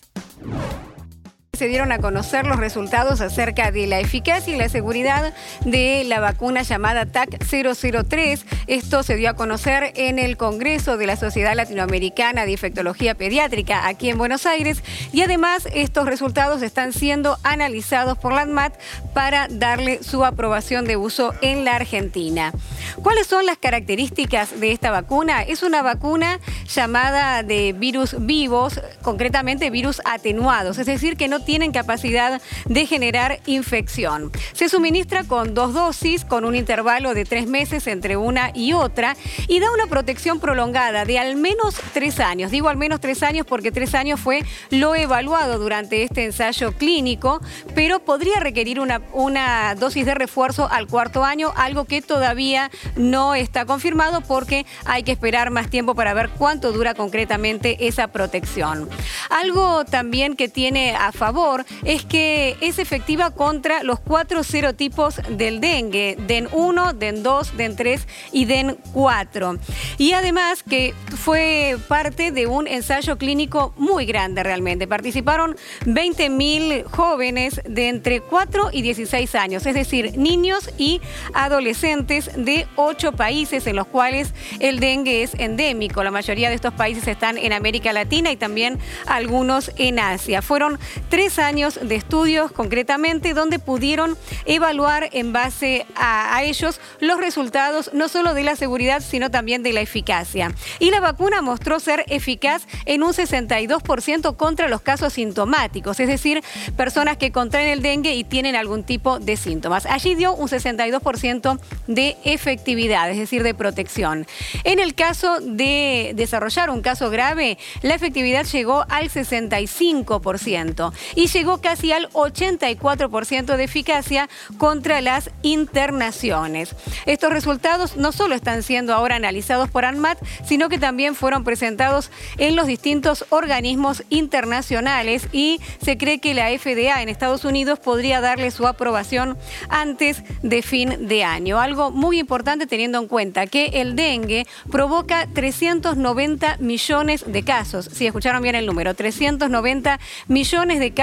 se 1.60 1.68
dieron 1.68 1.92
a 1.92 1.98
conocer 1.98 2.46
los 2.46 2.56
resultados 2.56 3.20
acerca 3.20 3.70
de 3.70 3.86
la 3.86 4.00
eficacia 4.00 4.54
y 4.54 4.56
la 4.56 4.70
seguridad 4.70 5.34
de 5.66 6.04
la 6.06 6.18
vacuna 6.18 6.62
llamada 6.62 7.04
TAC 7.04 7.36
003. 7.44 8.46
Esto 8.66 9.02
se 9.02 9.16
dio 9.16 9.28
a 9.28 9.34
conocer 9.34 9.92
en 9.96 10.18
el 10.18 10.38
Congreso 10.38 10.96
de 10.96 11.06
la 11.06 11.16
Sociedad 11.16 11.54
Latinoamericana 11.54 12.46
de 12.46 12.52
Infectología 12.52 13.14
Pediátrica 13.14 13.86
aquí 13.88 14.08
en 14.08 14.16
Buenos 14.16 14.46
Aires 14.46 14.82
y 15.12 15.20
además 15.20 15.68
estos 15.74 16.06
resultados 16.06 16.62
están 16.62 16.94
siendo 16.94 17.36
analizados 17.42 18.16
por 18.16 18.32
la 18.32 18.40
ANMAT 18.40 18.72
para 19.12 19.46
darle 19.50 20.02
su 20.02 20.24
aprobación 20.24 20.86
de 20.86 20.96
uso 20.96 21.34
en 21.42 21.66
la 21.66 21.76
Argentina. 21.76 22.54
¿Cuáles 23.02 23.26
son 23.26 23.44
las 23.44 23.58
características 23.58 24.58
de 24.60 24.72
esta 24.72 24.90
vacuna? 24.90 25.42
Es 25.42 25.62
una 25.62 25.82
vacuna 25.82 26.40
llamada 26.74 27.42
de 27.42 27.74
virus 27.74 28.16
vivos, 28.18 28.80
concretamente 29.02 29.68
virus 29.68 30.00
atenuados, 30.06 30.78
es 30.78 30.86
decir, 30.86 31.18
que 31.18 31.28
no 31.28 31.40
tienen 31.50 31.72
capacidad 31.72 32.40
de 32.66 32.86
generar 32.86 33.40
infección. 33.44 34.30
Se 34.52 34.68
suministra 34.68 35.24
con 35.24 35.52
dos 35.52 35.74
dosis, 35.74 36.24
con 36.24 36.44
un 36.44 36.54
intervalo 36.54 37.12
de 37.12 37.24
tres 37.24 37.48
meses 37.48 37.88
entre 37.88 38.16
una 38.16 38.52
y 38.54 38.72
otra, 38.72 39.16
y 39.48 39.58
da 39.58 39.72
una 39.72 39.88
protección 39.88 40.38
prolongada 40.38 41.04
de 41.04 41.18
al 41.18 41.34
menos 41.34 41.74
tres 41.92 42.20
años. 42.20 42.52
Digo 42.52 42.68
al 42.68 42.76
menos 42.76 43.00
tres 43.00 43.24
años 43.24 43.46
porque 43.48 43.72
tres 43.72 43.96
años 43.96 44.20
fue 44.20 44.44
lo 44.70 44.94
evaluado 44.94 45.58
durante 45.58 46.04
este 46.04 46.24
ensayo 46.24 46.70
clínico, 46.70 47.40
pero 47.74 47.98
podría 47.98 48.38
requerir 48.38 48.78
una, 48.78 49.02
una 49.12 49.74
dosis 49.74 50.06
de 50.06 50.14
refuerzo 50.14 50.68
al 50.70 50.86
cuarto 50.86 51.24
año, 51.24 51.52
algo 51.56 51.84
que 51.84 52.00
todavía 52.00 52.70
no 52.94 53.34
está 53.34 53.64
confirmado 53.64 54.20
porque 54.20 54.66
hay 54.84 55.02
que 55.02 55.10
esperar 55.10 55.50
más 55.50 55.68
tiempo 55.68 55.96
para 55.96 56.14
ver 56.14 56.30
cuánto 56.30 56.70
dura 56.70 56.94
concretamente 56.94 57.88
esa 57.88 58.06
protección. 58.06 58.88
Algo 59.30 59.84
también 59.84 60.36
que 60.36 60.48
tiene 60.48 60.94
a 60.94 61.10
favor 61.10 61.39
es 61.84 62.04
que 62.04 62.56
es 62.60 62.78
efectiva 62.78 63.30
contra 63.30 63.82
los 63.82 63.98
cuatro 64.00 64.42
serotipos 64.42 65.20
del 65.30 65.60
dengue, 65.60 66.16
DEN 66.26 66.48
1, 66.52 66.92
DEN 66.92 67.22
2, 67.22 67.56
DEN 67.56 67.76
3 67.76 68.08
y 68.32 68.44
DEN 68.44 68.76
4. 68.92 69.56
Y 69.96 70.12
además 70.12 70.62
que 70.62 70.94
fue 71.16 71.76
parte 71.88 72.30
de 72.30 72.46
un 72.46 72.66
ensayo 72.66 73.16
clínico 73.16 73.72
muy 73.76 74.04
grande 74.04 74.42
realmente. 74.42 74.86
Participaron 74.86 75.56
20.000 75.86 76.84
jóvenes 76.84 77.60
de 77.66 77.88
entre 77.88 78.20
4 78.20 78.70
y 78.72 78.82
16 78.82 79.34
años, 79.34 79.66
es 79.66 79.74
decir, 79.74 80.18
niños 80.18 80.70
y 80.76 81.00
adolescentes 81.32 82.30
de 82.36 82.66
8 82.76 83.12
países 83.12 83.66
en 83.66 83.76
los 83.76 83.86
cuales 83.86 84.34
el 84.58 84.78
dengue 84.80 85.22
es 85.22 85.34
endémico. 85.34 86.04
La 86.04 86.10
mayoría 86.10 86.50
de 86.50 86.54
estos 86.54 86.74
países 86.74 87.06
están 87.08 87.38
en 87.38 87.52
América 87.52 87.92
Latina 87.92 88.30
y 88.30 88.36
también 88.36 88.78
algunos 89.06 89.70
en 89.76 89.98
Asia. 89.98 90.42
Fueron 90.42 90.78
tres 91.08 91.19
años 91.38 91.78
de 91.82 91.96
estudios 91.96 92.50
concretamente 92.50 93.34
donde 93.34 93.58
pudieron 93.58 94.16
evaluar 94.46 95.10
en 95.12 95.34
base 95.34 95.86
a, 95.94 96.42
ellos 96.42 96.80
los 97.00 97.20
resultados 97.20 97.90
no 97.92 98.08
solo 98.08 98.32
de 98.32 98.42
la 98.42 98.56
seguridad 98.56 99.02
sino 99.06 99.30
también 99.30 99.62
de 99.62 99.74
la 99.74 99.82
eficacia. 99.82 100.54
Y 100.78 100.90
la 100.90 101.00
vacuna 101.00 101.42
mostró 101.42 101.78
ser 101.78 102.06
eficaz 102.08 102.66
en 102.86 103.02
un 103.02 103.12
62% 103.12 104.36
contra 104.36 104.68
los 104.68 104.80
casos 104.80 105.12
sintomáticos, 105.12 106.00
es 106.00 106.08
decir, 106.08 106.42
personas 106.76 107.18
que 107.18 107.32
contraen 107.32 107.68
el 107.68 107.82
dengue 107.82 108.14
y 108.14 108.24
tienen 108.24 108.56
algún 108.56 108.82
tipo 108.82 109.20
de 109.20 109.36
síntomas. 109.36 109.84
Allí 109.84 110.14
dio 110.14 110.34
un 110.34 110.48
62% 110.48 111.60
de 111.86 112.16
efectividad, 112.24 113.10
es 113.10 113.18
decir, 113.18 113.42
de 113.42 113.52
protección. 113.52 114.26
En 114.64 114.78
el 114.78 114.94
caso 114.94 115.40
de 115.40 116.12
desarrollar 116.14 116.70
un 116.70 116.80
caso 116.80 117.10
grave, 117.10 117.58
la 117.82 117.94
efectividad 117.94 118.46
llegó 118.46 118.86
al 118.88 119.10
65% 119.10 120.92
y 121.14 121.26
llegó 121.26 121.60
casi 121.60 121.92
al 121.92 122.08
84% 122.10 123.56
de 123.56 123.64
eficacia 123.64 124.28
contra 124.58 125.00
las 125.00 125.30
internaciones. 125.42 126.74
Estos 127.06 127.30
resultados 127.32 127.96
no 127.96 128.12
solo 128.12 128.34
están 128.34 128.62
siendo 128.62 128.94
ahora 128.94 129.16
analizados 129.16 129.70
por 129.70 129.84
ANMAT, 129.84 130.18
sino 130.44 130.68
que 130.68 130.78
también 130.78 131.14
fueron 131.14 131.44
presentados 131.44 132.10
en 132.38 132.56
los 132.56 132.66
distintos 132.66 133.24
organismos 133.30 134.04
internacionales 134.10 135.28
y 135.32 135.60
se 135.82 135.98
cree 135.98 136.20
que 136.20 136.34
la 136.34 136.48
FDA 136.50 137.02
en 137.02 137.08
Estados 137.08 137.44
Unidos 137.44 137.78
podría 137.78 138.20
darle 138.20 138.50
su 138.50 138.66
aprobación 138.66 139.36
antes 139.68 140.22
de 140.42 140.62
fin 140.62 141.08
de 141.08 141.24
año. 141.24 141.58
Algo 141.58 141.90
muy 141.90 142.18
importante 142.18 142.66
teniendo 142.66 142.98
en 142.98 143.08
cuenta 143.08 143.46
que 143.46 143.66
el 143.80 143.96
dengue 143.96 144.46
provoca 144.70 145.26
390 145.32 146.58
millones 146.58 147.24
de 147.26 147.42
casos. 147.42 147.88
Si 147.92 148.06
escucharon 148.06 148.42
bien 148.42 148.54
el 148.54 148.66
número, 148.66 148.94
390 148.94 149.98
millones 150.28 150.78
de 150.78 150.92
casos 150.92 150.99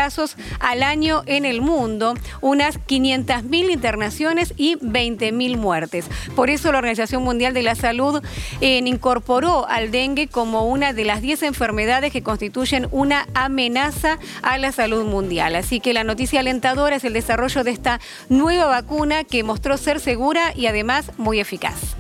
al 0.60 0.84
año 0.84 1.24
en 1.26 1.46
el 1.46 1.62
mundo, 1.62 2.14
unas 2.42 2.80
500.000 2.80 3.72
internaciones 3.72 4.54
y 4.58 4.76
20.000 4.78 5.58
muertes. 5.58 6.06
Por 6.36 6.50
eso 6.50 6.72
la 6.72 6.78
Organización 6.78 7.24
Mundial 7.24 7.54
de 7.54 7.64
la 7.64 7.76
Salud 7.76 8.22
eh, 8.62 8.82
incorporó 8.86 9.68
al 9.68 9.92
dengue 9.92 10.28
como 10.28 10.68
una 10.68 10.94
de 10.94 11.06
las 11.06 11.22
10 11.22 11.44
enfermedades 11.44 12.12
que 12.12 12.24
constituyen 12.24 12.88
una 12.92 13.28
amenaza 13.34 14.20
a 14.42 14.58
la 14.58 14.72
salud 14.72 15.06
mundial. 15.06 15.56
Así 15.56 15.80
que 15.80 15.94
la 15.94 16.04
noticia 16.04 16.40
alentadora 16.40 16.98
es 16.98 17.04
el 17.04 17.14
desarrollo 17.14 17.64
de 17.64 17.72
esta 17.72 18.00
nueva 18.30 18.66
vacuna 18.68 19.24
que 19.24 19.44
mostró 19.44 19.78
ser 19.78 20.00
segura 20.00 20.54
y 20.56 20.68
además 20.68 21.12
muy 21.18 21.40
eficaz. 21.40 21.96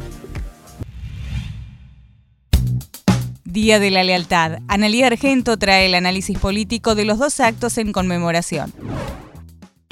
Día 3.47 3.79
de 3.79 3.91
la 3.91 4.03
Lealtad. 4.03 4.59
Analía 4.67 5.07
Argento 5.07 5.55
trae 5.55 5.85
el 5.85 5.95
análisis 5.95 6.37
político 6.37 6.95
de 6.95 7.05
los 7.05 7.17
dos 7.17 7.39
actos 7.39 7.77
en 7.77 7.93
conmemoración. 7.93 8.73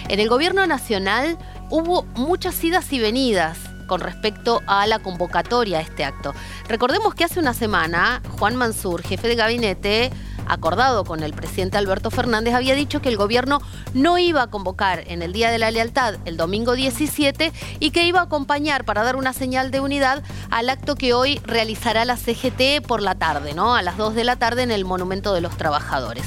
En 0.10 0.20
el 0.20 0.28
gobierno 0.28 0.68
nacional 0.68 1.38
hubo 1.70 2.04
muchas 2.18 2.62
idas 2.66 2.92
y 2.92 3.00
venidas 3.00 3.58
con 3.88 4.02
respecto 4.02 4.62
a 4.68 4.86
la 4.88 5.00
convocatoria 5.00 5.78
a 5.78 5.82
este 5.82 6.04
acto. 6.04 6.34
Recordemos 6.68 7.16
que 7.16 7.24
hace 7.24 7.40
una 7.40 7.54
semana 7.54 8.22
Juan 8.40 8.58
Mansur, 8.58 9.02
jefe 9.04 9.30
de 9.30 9.36
gabinete, 9.36 10.12
acordado 10.48 11.04
con 11.04 11.24
el 11.24 11.34
presidente 11.34 11.78
Alberto 11.78 12.12
Fernández, 12.12 12.54
había 12.54 12.76
dicho 12.76 13.02
que 13.02 13.10
el 13.10 13.18
gobierno 13.18 13.62
no 13.94 14.18
iba 14.18 14.44
a 14.44 14.48
convocar 14.48 15.04
en 15.08 15.22
el 15.22 15.34
Día 15.34 15.52
de 15.52 15.60
la 15.60 15.72
Lealtad 15.72 16.16
el 16.26 16.38
domingo 16.38 16.74
17 16.74 17.52
y 17.80 17.92
que 17.92 18.06
iba 18.06 18.20
a 18.20 18.24
acompañar 18.24 18.86
para 18.86 19.04
dar 19.04 19.16
una 19.16 19.34
señal 19.34 19.72
de 19.72 19.80
unidad 19.80 20.24
al 20.50 20.70
acto 20.70 20.96
que 20.96 21.14
hoy 21.14 21.40
realizará 21.46 22.06
la 22.06 22.18
CGT 22.18 22.86
por 22.86 23.02
la 23.02 23.16
tarde, 23.16 23.54
¿no? 23.54 23.76
A 23.76 23.82
las 23.82 23.98
2 23.98 24.16
de 24.16 24.24
la 24.24 24.36
tarde 24.36 24.64
en 24.64 24.72
el 24.72 24.86
Monumento 24.86 25.34
de 25.34 25.42
los 25.42 25.58
Trabajadores. 25.58 26.26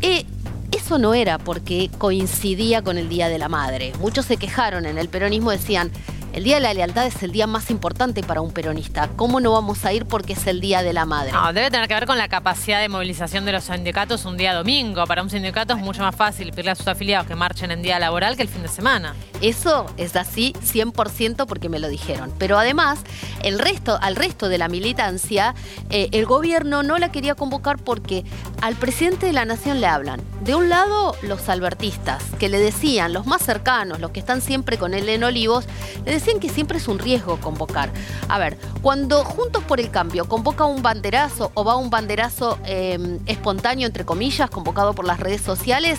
Eh, 0.00 0.24
eso 0.72 0.98
no 0.98 1.14
era 1.14 1.38
porque 1.38 1.90
coincidía 1.98 2.82
con 2.82 2.98
el 2.98 3.08
Día 3.08 3.28
de 3.28 3.38
la 3.38 3.48
Madre. 3.48 3.92
Muchos 4.00 4.26
se 4.26 4.36
quejaron 4.36 4.86
en 4.86 4.98
el 4.98 5.08
peronismo, 5.08 5.50
decían, 5.50 5.90
el 6.38 6.44
Día 6.44 6.54
de 6.54 6.60
la 6.60 6.72
Lealtad 6.72 7.04
es 7.04 7.20
el 7.24 7.32
día 7.32 7.48
más 7.48 7.68
importante 7.68 8.22
para 8.22 8.40
un 8.40 8.52
peronista. 8.52 9.08
¿Cómo 9.16 9.40
no 9.40 9.50
vamos 9.50 9.84
a 9.84 9.92
ir 9.92 10.06
porque 10.06 10.34
es 10.34 10.46
el 10.46 10.60
Día 10.60 10.84
de 10.84 10.92
la 10.92 11.04
Madre? 11.04 11.32
No, 11.32 11.52
debe 11.52 11.68
tener 11.68 11.88
que 11.88 11.94
ver 11.94 12.06
con 12.06 12.16
la 12.16 12.28
capacidad 12.28 12.80
de 12.80 12.88
movilización 12.88 13.44
de 13.44 13.50
los 13.50 13.64
sindicatos 13.64 14.24
un 14.24 14.36
día 14.36 14.54
domingo. 14.54 15.04
Para 15.08 15.24
un 15.24 15.30
sindicato 15.30 15.74
es 15.74 15.80
mucho 15.80 16.02
más 16.02 16.14
fácil 16.14 16.50
pedirle 16.50 16.70
a 16.70 16.74
sus 16.76 16.86
afiliados 16.86 17.26
que 17.26 17.34
marchen 17.34 17.72
en 17.72 17.82
día 17.82 17.98
laboral 17.98 18.36
que 18.36 18.42
el 18.42 18.48
fin 18.48 18.62
de 18.62 18.68
semana. 18.68 19.16
Eso 19.40 19.86
es 19.96 20.14
así 20.14 20.52
100% 20.62 21.44
porque 21.46 21.68
me 21.68 21.80
lo 21.80 21.88
dijeron. 21.88 22.32
Pero 22.38 22.56
además, 22.56 23.00
el 23.42 23.58
resto, 23.58 23.98
al 24.00 24.14
resto 24.14 24.48
de 24.48 24.58
la 24.58 24.68
militancia, 24.68 25.56
eh, 25.90 26.08
el 26.12 26.24
gobierno 26.24 26.84
no 26.84 26.98
la 26.98 27.10
quería 27.10 27.34
convocar 27.34 27.78
porque 27.78 28.22
al 28.60 28.76
presidente 28.76 29.26
de 29.26 29.32
la 29.32 29.44
nación 29.44 29.80
le 29.80 29.88
hablan. 29.88 30.20
De 30.44 30.54
un 30.54 30.68
lado, 30.68 31.16
los 31.22 31.48
albertistas, 31.48 32.22
que 32.38 32.48
le 32.48 32.60
decían, 32.60 33.12
los 33.12 33.26
más 33.26 33.42
cercanos, 33.42 33.98
los 33.98 34.12
que 34.12 34.20
están 34.20 34.40
siempre 34.40 34.78
con 34.78 34.94
él 34.94 35.08
en 35.08 35.24
Olivos, 35.24 35.64
le 36.04 36.12
decían 36.12 36.27
que 36.36 36.50
siempre 36.50 36.76
es 36.76 36.86
un 36.86 36.98
riesgo 36.98 37.40
convocar. 37.40 37.90
A 38.28 38.38
ver, 38.38 38.58
cuando 38.82 39.24
Juntos 39.24 39.64
por 39.64 39.80
el 39.80 39.90
Cambio 39.90 40.28
convoca 40.28 40.66
un 40.66 40.82
banderazo 40.82 41.50
o 41.54 41.64
va 41.64 41.76
un 41.76 41.88
banderazo 41.88 42.58
eh, 42.64 43.18
espontáneo, 43.26 43.86
entre 43.86 44.04
comillas, 44.04 44.50
convocado 44.50 44.94
por 44.94 45.06
las 45.06 45.18
redes 45.18 45.40
sociales, 45.40 45.98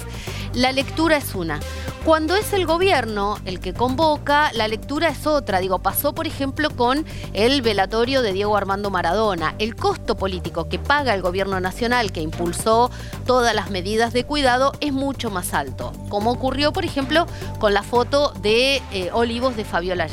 la 0.54 0.72
lectura 0.72 1.18
es 1.18 1.34
una. 1.36 1.60
Cuando 2.06 2.36
es 2.36 2.54
el 2.54 2.66
gobierno 2.66 3.38
el 3.46 3.60
que 3.60 3.74
convoca, 3.74 4.52
la 4.54 4.68
lectura 4.68 5.10
es 5.10 5.28
otra. 5.28 5.60
Digo, 5.60 5.80
pasó 5.80 6.16
por 6.16 6.28
ejemplo 6.28 6.70
con 6.70 7.06
el 7.34 7.62
velatorio 7.62 8.22
de 8.22 8.32
Diego 8.32 8.56
Armando 8.56 8.90
Maradona. 8.90 9.54
El 9.60 9.76
costo 9.76 10.16
político 10.16 10.70
que 10.70 10.80
paga 10.80 11.14
el 11.14 11.22
gobierno 11.22 11.60
nacional, 11.60 12.12
que 12.12 12.22
impulsó 12.22 12.90
todas 13.26 13.54
las 13.54 13.70
medidas 13.70 14.14
de 14.14 14.24
cuidado, 14.24 14.72
es 14.80 14.94
mucho 14.94 15.30
más 15.30 15.54
alto. 15.54 15.92
Como 16.08 16.32
ocurrió, 16.32 16.72
por 16.72 16.86
ejemplo, 16.86 17.28
con 17.60 17.74
la 17.74 17.84
foto 17.84 18.32
de 18.42 18.82
eh, 18.92 19.10
Olivos 19.14 19.58
de 19.58 19.66
Fabiola 19.66 20.08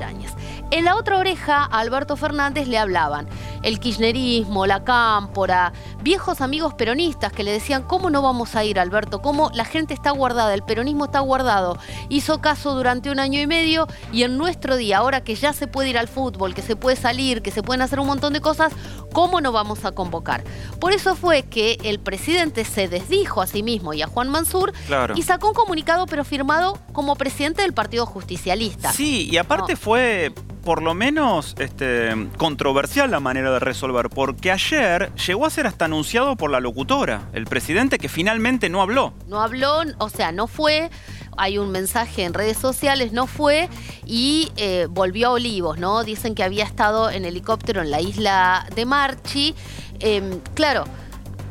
En 0.71 0.85
la 0.85 0.97
otra 0.97 1.19
oreja, 1.19 1.63
a 1.63 1.79
Alberto 1.79 2.17
Fernández 2.17 2.69
le 2.69 2.79
hablaban 2.79 3.29
el 3.63 3.81
kirchnerismo, 3.81 4.67
la 4.67 4.85
cámpora, 4.85 5.73
viejos 6.03 6.41
amigos 6.41 6.75
peronistas 6.75 7.33
que 7.33 7.43
le 7.43 7.53
decían, 7.53 7.83
¿cómo 7.83 8.11
no 8.11 8.23
vamos 8.23 8.55
a 8.57 8.65
ir, 8.65 8.79
Alberto? 8.79 9.21
¿Cómo 9.23 9.51
la 9.55 9.65
gente 9.65 9.95
está 9.95 10.11
guardada, 10.11 10.55
el 10.55 10.63
peronismo 10.63 11.07
está 11.07 11.21
guardado? 11.21 11.79
Hizo 12.09 12.41
caso 12.41 12.75
durante 12.75 13.11
un 13.11 13.19
año 13.19 13.41
y 13.41 13.47
medio 13.47 13.87
y 14.13 14.23
en 14.23 14.39
nuestro 14.39 14.77
día, 14.77 14.99
ahora 14.99 15.23
que 15.23 15.35
ya 15.35 15.53
se 15.53 15.67
puede 15.67 15.91
ir 15.91 15.99
al 15.99 16.09
fútbol, 16.09 16.55
que 16.55 16.63
se 16.63 16.77
puede 16.77 16.97
salir, 16.97 17.43
que 17.43 17.51
se 17.51 17.63
pueden 17.63 17.83
hacer 17.83 18.01
un 18.01 18.07
montón 18.07 18.33
de 18.33 18.41
cosas, 18.41 18.73
¿cómo 19.13 19.41
no 19.41 19.53
vamos 19.53 19.85
a 19.85 19.93
convocar? 19.93 20.45
Por 20.81 20.93
eso 20.93 21.17
fue 21.17 21.43
que 21.43 21.79
el 21.85 21.99
presidente 22.01 22.65
se 22.65 22.89
desdijo 22.89 23.41
a 23.43 23.47
sí 23.47 23.63
mismo 23.63 23.95
y 23.95 24.03
a 24.03 24.07
Juan 24.07 24.29
Mansur 24.29 24.73
Claro. 24.87 25.15
y 25.17 25.23
sacó 25.23 25.49
un 25.49 25.55
comunicado 25.55 26.07
pero 26.07 26.25
firmado 26.25 26.79
como 26.93 27.17
presidente 27.17 27.63
del 27.63 27.73
Partido 27.73 28.07
Justicialista. 28.07 28.93
Sí, 28.93 29.29
y 29.31 29.37
aparte 29.37 29.77
fue 29.77 30.33
por 30.63 30.83
lo 30.83 30.95
menos 30.95 31.55
este, 31.59 32.11
controversial 32.37 33.11
la 33.11 33.21
manera 33.21 33.46
de 33.53 33.59
resolver, 33.59 34.09
porque 34.11 34.51
ayer 34.51 35.13
llegó 35.15 35.47
a 35.47 35.51
ser 35.51 35.67
hasta 35.67 35.87
anunciado 35.87 36.37
por 36.37 36.51
la 36.51 36.61
locutora, 36.61 37.29
el 37.33 37.47
presidente 37.47 37.99
que 37.99 38.09
finalmente 38.09 38.69
no 38.69 38.83
habló. 38.83 39.13
No 39.27 39.41
habló, 39.41 39.83
o 39.99 40.09
sea, 40.09 40.33
no 40.33 40.47
fue. 40.47 40.91
Hay 41.37 41.59
un 41.59 41.71
mensaje 41.71 42.25
en 42.25 42.33
redes 42.33 42.57
sociales, 42.57 43.13
no 43.13 43.27
fue 43.27 43.69
y 44.07 44.51
eh, 44.57 44.87
volvió 44.89 45.29
a 45.29 45.31
Olivos, 45.33 45.79
¿no? 45.79 46.03
Dicen 46.03 46.35
que 46.35 46.43
había 46.43 46.65
estado 46.65 47.11
en 47.11 47.25
helicóptero 47.25 47.83
en 47.83 47.91
la 47.91 48.01
isla 48.01 48.67
de 48.75 48.87
Marchi. 48.87 49.55
Em, 50.01 50.41
claro, 50.55 50.85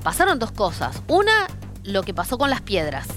pasaron 0.04 0.40
dos 0.40 0.52
cosas. 0.52 1.02
Una, 1.08 1.48
lo 1.84 2.04
que 2.04 2.14
pasó 2.14 2.38
con 2.38 2.50
las 2.50 2.62
piedras. 2.62 3.08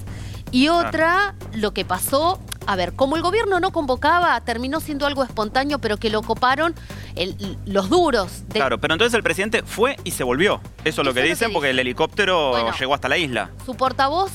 Y 0.51 0.69
otra, 0.69 1.35
lo 1.53 1.73
que 1.73 1.85
pasó, 1.85 2.39
a 2.65 2.75
ver, 2.75 2.93
como 2.93 3.15
el 3.15 3.21
gobierno 3.21 3.59
no 3.59 3.71
convocaba, 3.71 4.39
terminó 4.41 4.79
siendo 4.79 5.05
algo 5.05 5.23
espontáneo, 5.23 5.79
pero 5.79 5.97
que 5.97 6.09
lo 6.09 6.23
coparon 6.23 6.73
el- 7.23 7.57
los 7.65 7.89
duros. 7.89 8.47
de- 8.47 8.55
Claro, 8.55 8.79
pero 8.79 8.93
entonces 8.93 9.13
el 9.13 9.23
presidente 9.23 9.63
fue 9.63 9.97
y 10.03 10.11
se 10.11 10.23
volvió. 10.23 10.61
Eso 10.85 11.01
es 11.01 11.05
lo 11.07 11.13
que 11.13 11.21
dicen, 11.21 11.51
porque 11.53 11.69
el 11.71 11.79
helicóptero 11.79 12.51
Bueno. 12.51 12.71
llegó 12.79 12.93
hasta 12.93 13.09
la 13.09 13.17
isla. 13.17 13.49
Su 13.65 13.75
portavoz, 13.75 14.31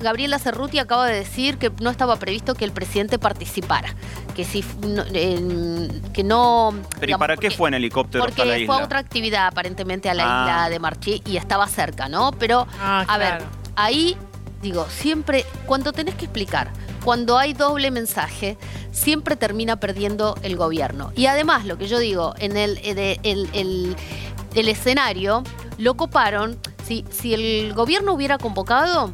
Gabriela 0.00 0.38
Cerruti, 0.38 0.78
acaba 0.78 1.06
de 1.06 1.14
decir 1.16 1.56
que 1.56 1.70
no 1.80 1.88
estaba 1.88 2.16
previsto 2.16 2.54
que 2.54 2.64
el 2.66 2.72
presidente 2.72 3.18
participara. 3.18 3.94
Que 4.34 4.44
si 4.44 4.62
no, 4.86 5.02
eh, 5.14 5.88
que 6.12 6.22
no. 6.22 6.74
Pero 7.00 7.12
¿y 7.12 7.14
para 7.18 7.36
qué 7.36 7.46
porque- 7.48 7.56
fue 7.56 7.68
en 7.70 7.74
helicóptero 7.74 8.24
hasta 8.24 8.44
la 8.44 8.50
Porque 8.50 8.62
isla? 8.62 8.74
fue 8.74 8.82
a 8.82 8.84
otra 8.84 8.98
actividad 8.98 9.46
aparentemente 9.46 10.10
a 10.10 10.14
la 10.14 10.24
Ah. 10.24 10.42
isla 10.44 10.68
de 10.68 10.78
Marchí 10.80 11.22
y 11.24 11.38
estaba 11.38 11.66
cerca, 11.68 12.08
¿no? 12.10 12.32
Pero, 12.32 12.66
a 12.82 13.16
ver, 13.18 13.38
ahí 13.76 14.16
digo, 14.60 14.86
siempre, 14.90 15.46
cuando 15.64 15.92
tenés 15.92 16.14
que 16.16 16.24
explicar, 16.26 16.70
cuando 17.06 17.38
hay 17.38 17.52
doble 17.52 17.92
mensaje, 17.92 18.58
siempre 18.90 19.36
termina 19.36 19.76
perdiendo 19.78 20.36
el 20.42 20.56
gobierno. 20.56 21.12
Y 21.14 21.26
además, 21.26 21.64
lo 21.64 21.78
que 21.78 21.86
yo 21.86 22.00
digo, 22.00 22.34
en 22.40 22.56
el- 22.56 22.80
el 22.82 24.68
escenario, 24.68 25.44
lo 25.78 25.94
coparon, 25.96 26.58
si, 26.84 27.04
si 27.10 27.32
el 27.32 27.74
gobierno 27.74 28.12
hubiera 28.12 28.38
convocado, 28.38 29.12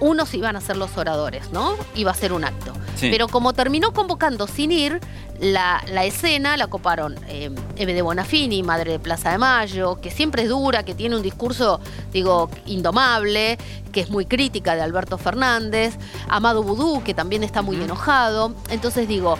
unos 0.00 0.32
iban 0.32 0.56
a 0.56 0.62
ser 0.62 0.78
los 0.78 0.96
oradores, 0.96 1.50
¿no? 1.52 1.76
Iba 1.94 2.12
a 2.12 2.14
ser 2.14 2.32
un 2.32 2.42
acto. 2.44 2.72
Sí. 3.02 3.08
Pero 3.10 3.28
como 3.28 3.52
terminó 3.52 3.92
convocando 3.92 4.46
sin 4.46 4.72
ir, 4.72 5.00
la, 5.40 5.82
la 5.88 6.04
escena 6.04 6.56
la 6.56 6.68
coparon 6.68 7.16
eh, 7.28 7.50
Eve 7.76 7.94
de 7.94 8.02
Bonafini, 8.02 8.62
madre 8.62 8.92
de 8.92 8.98
Plaza 9.00 9.32
de 9.32 9.38
Mayo, 9.38 10.00
que 10.00 10.10
siempre 10.10 10.44
es 10.44 10.48
dura, 10.48 10.84
que 10.84 10.94
tiene 10.94 11.16
un 11.16 11.22
discurso, 11.22 11.80
digo, 12.12 12.48
indomable, 12.66 13.58
que 13.90 14.00
es 14.00 14.10
muy 14.10 14.24
crítica 14.24 14.76
de 14.76 14.82
Alberto 14.82 15.18
Fernández, 15.18 15.96
Amado 16.28 16.62
Vudú, 16.62 17.02
que 17.02 17.12
también 17.12 17.42
está 17.42 17.60
muy 17.60 17.76
enojado. 17.76 18.54
Entonces 18.70 19.08
digo, 19.08 19.36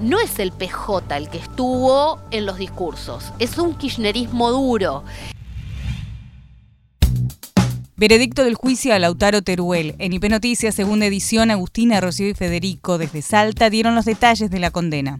no 0.00 0.18
es 0.18 0.38
el 0.38 0.52
PJ 0.52 1.16
el 1.16 1.28
que 1.28 1.38
estuvo 1.38 2.18
en 2.30 2.46
los 2.46 2.56
discursos, 2.56 3.32
es 3.38 3.58
un 3.58 3.74
kirchnerismo 3.74 4.50
duro. 4.50 5.04
Veredicto 8.02 8.42
del 8.42 8.56
juicio 8.56 8.92
a 8.92 8.98
Lautaro 8.98 9.42
Teruel. 9.42 9.94
En 10.00 10.12
IP 10.12 10.24
Noticias, 10.24 10.74
segunda 10.74 11.06
edición, 11.06 11.52
Agustina, 11.52 12.00
Rocío 12.00 12.28
y 12.28 12.34
Federico 12.34 12.98
desde 12.98 13.22
Salta 13.22 13.70
dieron 13.70 13.94
los 13.94 14.04
detalles 14.04 14.50
de 14.50 14.58
la 14.58 14.72
condena. 14.72 15.18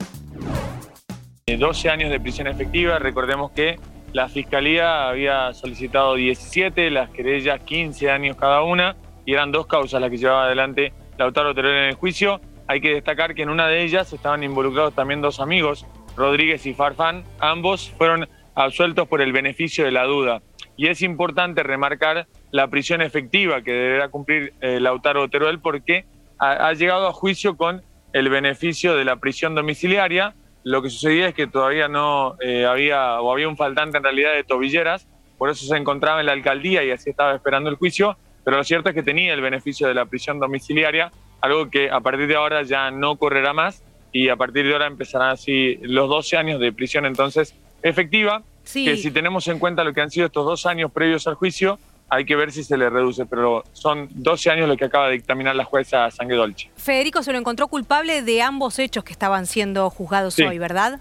Eh, 1.47 1.57
12 1.57 1.91
años 1.91 2.11
de 2.11 2.19
prisión 2.19 2.49
efectiva. 2.49 2.99
Recordemos 2.99 3.53
que 3.53 3.79
la 4.13 4.29
fiscalía 4.29 5.09
había 5.09 5.55
solicitado 5.55 6.17
17, 6.17 6.91
las 6.91 7.11
querellas 7.11 7.61
15 7.63 8.11
años 8.11 8.37
cada 8.37 8.63
una, 8.63 8.97
y 9.25 9.35
eran 9.35 9.53
dos 9.53 9.69
causas 9.69 10.01
las 10.01 10.11
que 10.11 10.19
llevaba 10.19 10.47
adelante 10.47 10.93
Lautaro 11.19 11.55
Teruel 11.55 11.85
en 11.85 11.89
el 11.91 11.95
juicio. 11.95 12.41
Hay 12.67 12.81
que 12.81 12.95
destacar 12.95 13.37
que 13.37 13.43
en 13.43 13.51
una 13.51 13.69
de 13.69 13.85
ellas 13.85 14.13
estaban 14.13 14.43
involucrados 14.43 14.93
también 14.93 15.21
dos 15.21 15.39
amigos, 15.39 15.87
Rodríguez 16.17 16.67
y 16.67 16.75
Farfán. 16.75 17.23
Ambos 17.39 17.93
fueron 17.97 18.29
absueltos 18.57 19.07
por 19.07 19.23
el 19.23 19.33
beneficio 19.33 19.85
de 19.85 19.93
la 19.93 20.03
duda. 20.03 20.43
Y 20.77 20.89
es 20.89 21.03
importante 21.03 21.63
remarcar 21.63 22.27
la 22.51 22.69
prisión 22.69 23.03
efectiva 23.03 23.63
que 23.63 23.73
deberá 23.73 24.09
cumplir 24.09 24.55
eh, 24.61 24.81
Lautaro 24.81 25.29
Teruel 25.29 25.59
porque 25.61 26.05
ha, 26.39 26.73
llegado 26.73 27.07
a 27.07 27.13
juicio 27.13 27.57
con 27.57 27.83
el 28.13 28.29
beneficio 28.29 28.97
de 28.97 29.05
la 29.05 29.17
prisión 29.17 29.55
domiciliaria. 29.55 30.35
Lo 30.65 30.83
que 30.83 30.91
sucedía 30.91 31.29
es 31.29 31.35
que 31.35 31.47
todavía 31.47 31.89
no 31.89 32.37
eh, 32.41 32.67
había, 32.67 33.21
o 33.21 33.33
había 33.33 33.49
un 33.49 33.57
faltante 33.57 33.99
en 33.99 34.05
realidad 34.05 34.33
de 34.35 34.43
tobilleras, 34.45 35.07
por 35.39 35.51
eso 35.51 35.67
se 35.67 35.77
encontraba 35.77 36.21
en 36.21 36.27
la 36.27 36.33
alcaldía 36.33 36.85
y 36.85 36.91
así 36.91 37.11
estaba 37.11 37.35
esperando 37.35 37.71
el 37.71 37.77
juicio, 37.77 38.17
pero 38.45 38.57
lo 38.57 38.65
cierto 38.65 38.89
es 38.89 38.95
que 38.95 39.03
tenía 39.03 39.35
el 39.35 39.41
beneficio 39.41 39.89
de 39.89 39.95
la 39.95 40.05
prisión 40.07 40.41
domiciliaria, 40.41 41.13
algo 41.41 41.71
que 41.71 41.91
a 41.91 42.01
partir 42.01 42.27
de 42.27 42.37
ahora 42.37 42.63
ya 42.63 42.91
no 42.91 43.17
correrá 43.17 43.53
más 43.53 43.83
y 44.13 44.29
a 44.29 44.37
partir 44.37 44.67
de 44.67 44.73
ahora 44.73 44.87
empezarán 44.87 45.31
así 45.31 45.79
los 45.83 46.09
12 46.09 46.37
años 46.37 46.61
de 46.61 46.73
prisión 46.73 47.07
entonces 47.07 47.57
efectiva, 47.83 48.43
Sí. 48.65 48.85
que 48.85 48.97
si 48.97 49.11
tenemos 49.11 49.47
en 49.49 49.59
cuenta 49.59 49.83
lo 49.85 49.93
que 49.93 50.01
han 50.01 50.11
sido 50.11 50.27
estos 50.27 50.45
dos 50.47 50.67
años 50.67 50.91
previos 50.93 51.27
al 51.27 51.35
juicio, 51.35 51.79
hay 52.09 52.25
que 52.27 52.37
ver 52.37 52.53
si 52.53 52.63
se 52.63 52.77
le 52.77 52.91
reduce, 52.91 53.25
pero 53.27 53.65
son 53.73 54.09
12 54.11 54.51
años 54.51 54.69
lo 54.69 54.77
que 54.77 54.85
acaba 54.85 55.07
de 55.07 55.15
dictaminar 55.15 55.57
la 55.57 55.65
jueza 55.65 56.11
Sangre 56.11 56.37
Dolce. 56.37 56.71
Federico 56.77 57.23
se 57.23 57.33
lo 57.33 57.39
encontró 57.39 57.69
culpable 57.69 58.23
de 58.23 58.43
ambos 58.43 58.79
hechos 58.79 59.03
que 59.03 59.13
estaban 59.13 59.47
siendo 59.47 59.89
juzgados 59.91 60.35
Sí. 60.35 60.43
hoy, 60.43 60.59
¿verdad? 60.59 61.01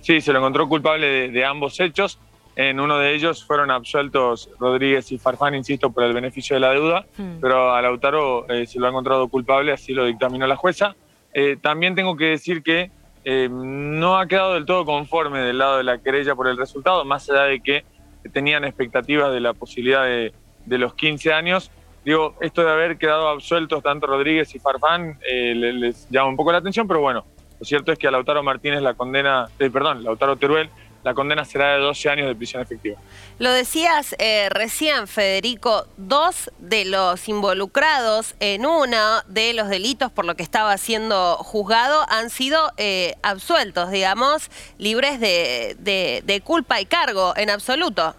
Sí, 0.00 0.20
se 0.20 0.32
lo 0.32 0.38
encontró 0.38 0.68
culpable 0.68 1.06
de, 1.06 1.28
de 1.30 1.44
ambos 1.44 1.78
hechos. 1.80 2.18
En 2.56 2.80
uno 2.80 2.98
de 2.98 3.14
ellos 3.14 3.44
fueron 3.44 3.70
absueltos 3.70 4.50
Rodríguez 4.58 5.12
y 5.12 5.18
Farfán, 5.18 5.54
insisto, 5.54 5.90
por 5.90 6.02
el 6.04 6.12
beneficio 6.12 6.54
de 6.56 6.60
la 6.60 6.70
deuda, 6.70 7.06
Hmm. 7.16 7.38
pero 7.40 7.72
a 7.74 7.80
Lautaro 7.82 8.48
eh, 8.48 8.66
se 8.66 8.78
lo 8.78 8.86
ha 8.86 8.88
encontrado 8.90 9.28
culpable, 9.28 9.72
así 9.72 9.92
lo 9.92 10.04
dictaminó 10.06 10.46
la 10.46 10.56
jueza. 10.56 10.96
Eh, 11.34 11.56
también 11.60 11.94
tengo 11.94 12.16
que 12.16 12.24
decir 12.26 12.62
que 12.62 12.90
eh, 13.30 13.46
no 13.50 14.16
ha 14.18 14.26
quedado 14.26 14.54
del 14.54 14.64
todo 14.64 14.86
conforme 14.86 15.40
del 15.40 15.58
lado 15.58 15.76
de 15.76 15.84
la 15.84 15.98
querella 15.98 16.34
por 16.34 16.48
el 16.48 16.56
resultado, 16.56 17.04
más 17.04 17.28
allá 17.28 17.42
de 17.42 17.60
que 17.60 17.84
tenían 18.32 18.64
expectativas 18.64 19.30
de 19.34 19.40
la 19.40 19.52
posibilidad 19.52 20.04
de, 20.04 20.32
los 20.78 20.94
15 20.94 21.34
años. 21.34 21.70
Digo, 22.06 22.36
esto 22.40 22.64
de 22.64 22.70
haber 22.70 22.96
quedado 22.96 23.28
absueltos 23.28 23.82
tanto 23.82 24.06
Rodríguez 24.06 24.54
y 24.54 24.58
Farfán 24.58 25.18
eh, 25.30 25.54
le- 25.54 25.74
les 25.74 26.08
llama 26.08 26.30
un 26.30 26.36
poco 26.36 26.52
la 26.52 26.58
atención, 26.58 26.88
pero 26.88 27.00
bueno, 27.00 27.26
lo 27.60 27.66
cierto 27.66 27.92
es 27.92 27.98
que 27.98 28.08
a 28.08 28.10
Lautaro 28.10 28.42
Martínez 28.42 28.80
la 28.80 28.94
condena, 28.94 29.48
eh, 29.58 29.68
perdón, 29.68 30.04
Lautaro 30.04 30.36
Teruel, 30.36 30.70
la 31.08 31.14
condena 31.14 31.44
será 31.44 31.72
de 31.74 31.78
12 31.80 32.08
años 32.10 32.26
de 32.28 32.34
prisión 32.34 32.60
efectiva. 32.62 32.98
Lo 33.38 33.50
decías 33.50 34.14
eh, 34.18 34.48
recién, 34.50 35.08
Federico, 35.08 35.86
dos 35.96 36.50
de 36.58 36.84
los 36.84 37.28
involucrados 37.28 38.34
en 38.40 38.66
uno 38.66 39.22
de 39.26 39.54
los 39.54 39.68
delitos 39.68 40.12
por 40.12 40.24
lo 40.26 40.34
que 40.34 40.42
estaba 40.42 40.76
siendo 40.76 41.36
juzgado 41.38 42.04
han 42.10 42.28
sido 42.30 42.70
eh, 42.76 43.14
absueltos, 43.22 43.90
digamos, 43.90 44.50
libres 44.76 45.18
de, 45.20 45.76
de- 45.78 46.22
de 46.24 46.40
culpa 46.42 46.80
y 46.80 46.84
cargo 46.86 47.32
en 47.36 47.48
absoluto. 47.50 48.14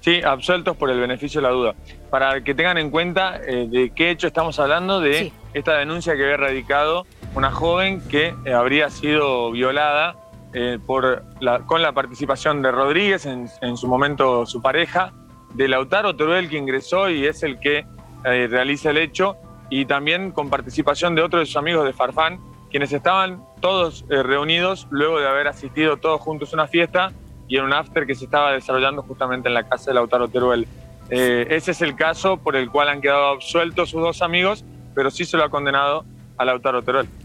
Sí, 0.00 0.22
absueltos 0.22 0.76
por 0.76 0.88
el 0.90 1.00
beneficio 1.00 1.40
de 1.40 1.46
la 1.48 1.52
duda. 1.52 1.74
Para 2.10 2.42
que 2.44 2.54
tengan 2.54 2.78
en 2.78 2.90
cuenta 2.90 3.40
eh, 3.44 3.66
de 3.68 3.90
qué 3.90 4.10
hecho 4.10 4.28
estamos 4.28 4.58
hablando, 4.60 5.00
de 5.00 5.32
esta 5.52 5.74
denuncia 5.78 6.14
que 6.16 6.22
había 6.22 6.36
radicado 6.36 7.06
una 7.34 7.50
joven 7.50 8.00
que 8.08 8.34
eh, 8.44 8.52
habría 8.54 8.88
sido 8.88 9.50
violada 9.50 10.14
eh, 10.58 10.78
con 10.86 11.82
la 11.82 11.92
participación 11.92 12.62
de 12.62 12.72
Rodríguez, 12.72 13.26
en, 13.26 13.76
su 13.76 13.86
momento 13.86 14.46
su 14.46 14.62
pareja, 14.62 15.12
de 15.52 15.68
Lautaro 15.68 16.16
Teruel, 16.16 16.48
que 16.48 16.56
ingresó 16.56 17.10
y 17.10 17.26
es 17.26 17.42
el 17.42 17.60
que 17.60 17.84
eh, 18.24 18.46
realiza 18.48 18.88
el 18.88 18.96
hecho, 18.96 19.36
y 19.68 19.84
también 19.84 20.30
con 20.32 20.48
participación 20.48 21.14
de 21.14 21.20
otros 21.20 21.40
de 21.40 21.46
sus 21.46 21.58
amigos 21.58 21.84
de 21.84 21.92
Farfán, 21.92 22.40
quienes 22.70 22.90
estaban 22.90 23.44
todos 23.60 24.06
eh, 24.08 24.22
reunidos 24.22 24.86
luego 24.88 25.20
de 25.20 25.28
haber 25.28 25.46
asistido 25.46 25.98
todos 25.98 26.22
juntos 26.22 26.54
a 26.54 26.56
una 26.56 26.66
fiesta 26.68 27.12
y 27.48 27.58
en 27.58 27.64
un 27.64 27.74
after 27.74 28.06
que 28.06 28.14
se 28.14 28.24
estaba 28.24 28.52
desarrollando 28.52 29.02
justamente 29.02 29.48
en 29.48 29.54
la 29.54 29.68
casa 29.68 29.90
de 29.90 29.94
Lautaro 29.96 30.28
Teruel. 30.28 30.66
Ese 31.10 31.70
es 31.70 31.82
el 31.82 31.96
caso 31.96 32.38
por 32.38 32.56
el 32.56 32.70
cual 32.70 32.88
han 32.88 33.02
quedado 33.02 33.26
absueltos 33.26 33.90
sus 33.90 34.00
dos 34.00 34.22
amigos, 34.22 34.64
pero 34.94 35.10
sí 35.10 35.26
se 35.26 35.36
lo 35.36 35.44
ha 35.44 35.50
condenado 35.50 36.06
a 36.38 36.44
Lautaro. 36.44 36.82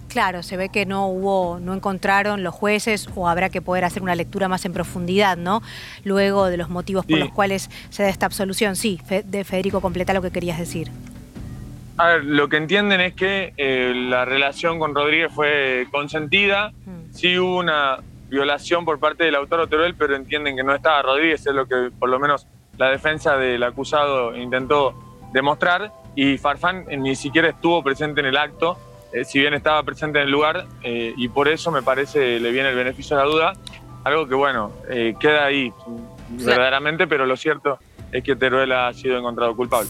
Claro, 0.08 0.44
se 0.44 0.58
ve 0.58 0.70
que 0.70 0.86
no 0.86 1.08
hubo, 1.08 1.60
no 1.60 1.74
encontraron 1.74 2.44
los 2.44 2.54
jueces 2.54 3.08
o 3.16 3.28
habrá 3.28 3.50
que 3.50 3.62
poder 3.62 3.86
hacer 3.86 4.04
una 4.04 4.16
lectura 4.16 4.48
más 4.48 4.66
en 4.66 4.74
profundidad, 4.74 5.38
¿no? 5.38 5.62
Luego 6.04 6.48
de 6.48 6.58
los 6.58 6.70
motivos 6.70 7.06
por 7.06 7.18
los 7.18 7.32
cuales 7.32 7.70
se 7.90 8.04
da 8.04 8.10
esta 8.10 8.26
absolución. 8.26 8.76
Sí, 8.76 9.00
de 9.26 9.44
Federico, 9.44 9.82
completa 9.82 10.14
lo 10.14 10.22
que 10.22 10.32
querías 10.32 10.58
decir. 10.58 10.90
A 11.98 12.08
ver, 12.08 12.24
lo 12.24 12.50
que 12.50 12.58
entienden 12.58 13.00
es 13.02 13.14
que 13.14 13.54
eh, 13.58 13.94
la 13.96 14.26
relación 14.26 14.80
con 14.80 14.96
Rodríguez 14.96 15.32
fue 15.32 15.88
consentida, 15.92 16.72
sí 17.12 17.38
hubo 17.38 17.58
una 17.58 18.00
violación 18.30 18.86
por 18.86 18.98
parte 18.98 19.26
del 19.26 19.36
autor 19.36 19.68
Teruel, 19.68 19.94
pero 19.96 20.16
entienden 20.16 20.56
que 20.56 20.64
no 20.64 20.74
estaba 20.74 21.02
Rodríguez, 21.02 21.46
es 21.46 21.54
lo 21.54 21.68
que 21.68 21.92
por 22.00 22.10
lo 22.10 22.18
menos 22.18 22.48
la 22.78 22.90
defensa 22.90 23.36
del 23.36 23.62
acusado 23.62 24.36
intentó 24.36 24.96
demostrar, 25.34 25.92
y 26.16 26.38
Farfán 26.38 26.86
ni 26.88 27.16
siquiera 27.16 27.50
estuvo 27.50 27.84
presente 27.84 28.22
en 28.22 28.28
el 28.28 28.38
acto, 28.38 28.78
eh, 29.14 29.26
si 29.26 29.40
bien 29.40 29.54
estaba 29.54 29.84
presente 29.84 30.20
en 30.20 30.26
el 30.26 30.32
lugar, 30.32 30.68
eh, 30.84 31.14
y 31.18 31.28
por 31.28 31.48
eso 31.48 31.72
me 31.72 31.82
parece 31.82 32.40
le 32.40 32.52
viene 32.52 32.70
el 32.70 32.76
beneficio 32.76 33.18
de 33.18 33.24
la 33.24 33.30
duda, 33.30 33.54
algo 34.04 34.28
que 34.28 34.36
bueno, 34.36 34.72
eh, 34.90 35.16
queda 35.20 35.46
ahí 35.46 35.72
verdaderamente, 36.30 37.08
pero 37.08 37.26
lo 37.26 37.36
cierto 37.36 37.80
es 38.12 38.24
que 38.24 38.36
Teruel 38.36 38.72
ha 38.72 38.94
sido 38.94 39.18
encontrado 39.18 39.56
culpable. 39.56 39.90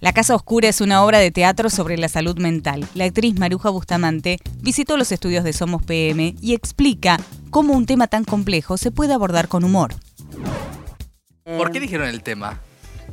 La 0.00 0.14
Casa 0.14 0.34
Oscura 0.34 0.66
es 0.66 0.80
una 0.80 1.04
obra 1.04 1.18
de 1.18 1.30
teatro 1.30 1.68
sobre 1.68 1.98
la 1.98 2.08
salud 2.08 2.38
mental. 2.38 2.86
La 2.94 3.04
actriz 3.04 3.38
Maruja 3.38 3.68
Bustamante 3.68 4.38
visitó 4.62 4.96
los 4.96 5.12
estudios 5.12 5.44
de 5.44 5.52
Somos 5.52 5.82
PM 5.82 6.36
y 6.40 6.54
explica 6.54 7.18
cómo 7.50 7.74
un 7.74 7.84
tema 7.84 8.06
tan 8.06 8.24
complejo 8.24 8.78
se 8.78 8.90
puede 8.90 9.12
abordar 9.12 9.48
con 9.48 9.62
humor. 9.62 9.92
¿Por 11.44 11.70
qué 11.70 11.78
eligieron 11.78 12.08
el 12.08 12.22
tema? 12.22 12.60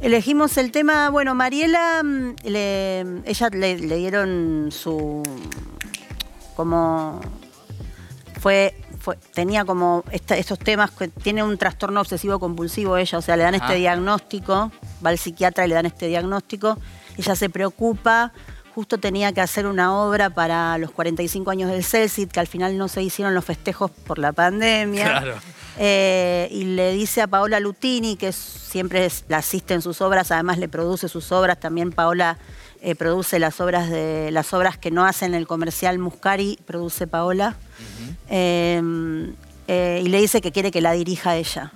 Elegimos 0.02 0.58
el 0.58 0.72
tema, 0.72 1.10
bueno, 1.10 1.34
Mariela, 1.34 2.04
mm, 2.04 2.36
le- 2.44 3.00
ella 3.26 3.50
le, 3.52 3.78
le 3.80 3.96
dieron 3.98 4.70
su, 4.72 5.24
como, 6.56 7.20
fue, 8.40 8.76
fue- 9.00 9.18
tenía 9.34 9.66
como 9.66 10.04
esta- 10.12 10.38
estos 10.38 10.60
temas, 10.60 10.92
que 10.92 11.08
tiene 11.08 11.42
un 11.44 11.58
trastorno 11.58 12.00
obsesivo 12.02 12.40
compulsivo 12.40 12.96
ella, 12.98 13.18
o 13.18 13.22
sea, 13.24 13.36
le 13.38 13.44
dan 13.44 13.56
este 13.56 13.66
Ajá. 13.66 13.74
diagnóstico, 13.74 14.72
va 15.04 15.10
al 15.10 15.18
psiquiatra 15.18 15.66
y 15.66 15.70
le 15.70 15.76
dan 15.76 15.88
este 15.88 16.08
diagnóstico, 16.08 16.78
ella 17.18 17.36
se 17.36 17.50
preocupa, 17.50 18.34
justo 18.78 19.00
tenía 19.00 19.32
que 19.34 19.42
hacer 19.42 19.66
una 19.66 19.98
obra 20.00 20.30
para 20.30 20.78
los 20.78 20.92
45 20.92 21.50
años 21.50 21.72
del 21.72 21.84
Celsit, 21.84 22.32
que 22.32 22.40
al 22.40 22.46
final 22.46 22.78
no 22.78 22.88
se 22.88 23.02
hicieron 23.02 23.34
los 23.34 23.44
festejos 23.44 23.90
por 23.90 24.20
la 24.20 24.34
pandemia. 24.34 25.04
Claro. 25.06 25.34
Eh, 25.80 26.48
y 26.52 26.64
le 26.64 26.92
dice 26.92 27.24
a 27.24 27.28
Paola 27.28 27.60
Lutini, 27.60 28.18
que 28.18 28.32
siempre 28.32 29.08
es- 29.08 29.26
la 29.30 29.38
asiste 29.38 29.74
en 29.74 29.82
sus 29.82 30.00
obras, 30.02 30.30
además 30.30 30.60
le 30.60 30.70
produce 30.70 31.10
sus 31.10 31.32
obras, 31.32 31.60
también 31.60 31.92
Paola 31.92 32.38
eh, 32.84 32.94
produce 32.94 33.40
las 33.40 33.60
obras 33.62 33.90
de 33.90 34.30
las 34.32 34.54
obras 34.54 34.78
que 34.78 34.92
no 34.92 35.06
hacen 35.08 35.34
el 35.34 35.48
comercial 35.48 35.98
Muscari, 35.98 36.60
produce 36.68 37.08
Paola. 37.08 37.56
Eh, 38.30 38.80
eh, 39.68 40.02
y 40.06 40.08
le 40.10 40.22
dice 40.22 40.40
que 40.40 40.52
quiere 40.52 40.70
que 40.70 40.82
la 40.82 40.92
dirija 40.92 41.36
ella. 41.36 41.72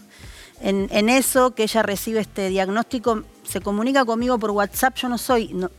En, 0.61 0.87
en 0.91 1.09
eso, 1.09 1.55
que 1.55 1.63
ella 1.63 1.81
recibe 1.81 2.19
este 2.19 2.49
diagnóstico, 2.49 3.23
se 3.43 3.59
comunica 3.59 4.05
conmigo 4.05 4.37
por 4.37 4.51
WhatsApp. 4.51 4.95
Yo 4.97 5.09
no 5.09 5.17
soy 5.17 5.47
no- 5.51 5.71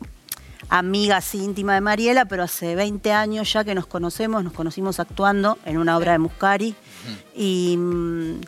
amiga 0.79 1.19
así 1.19 1.45
íntima 1.45 1.75
de 1.75 1.83
Mariela, 1.83 2.25
pero 2.25 2.43
hace 2.43 2.75
20 2.75 3.13
años 3.13 3.53
ya 3.53 3.63
que 3.63 3.75
nos 3.75 3.87
conocemos, 3.87 4.43
nos 4.43 4.55
conocimos 4.55 5.01
actuando 5.01 5.59
en 5.67 5.77
una 5.77 5.97
obra 5.99 6.13
de 6.13 6.19
Muscari. 6.19 6.75
Y, 7.35 7.77
mm, 7.77 8.41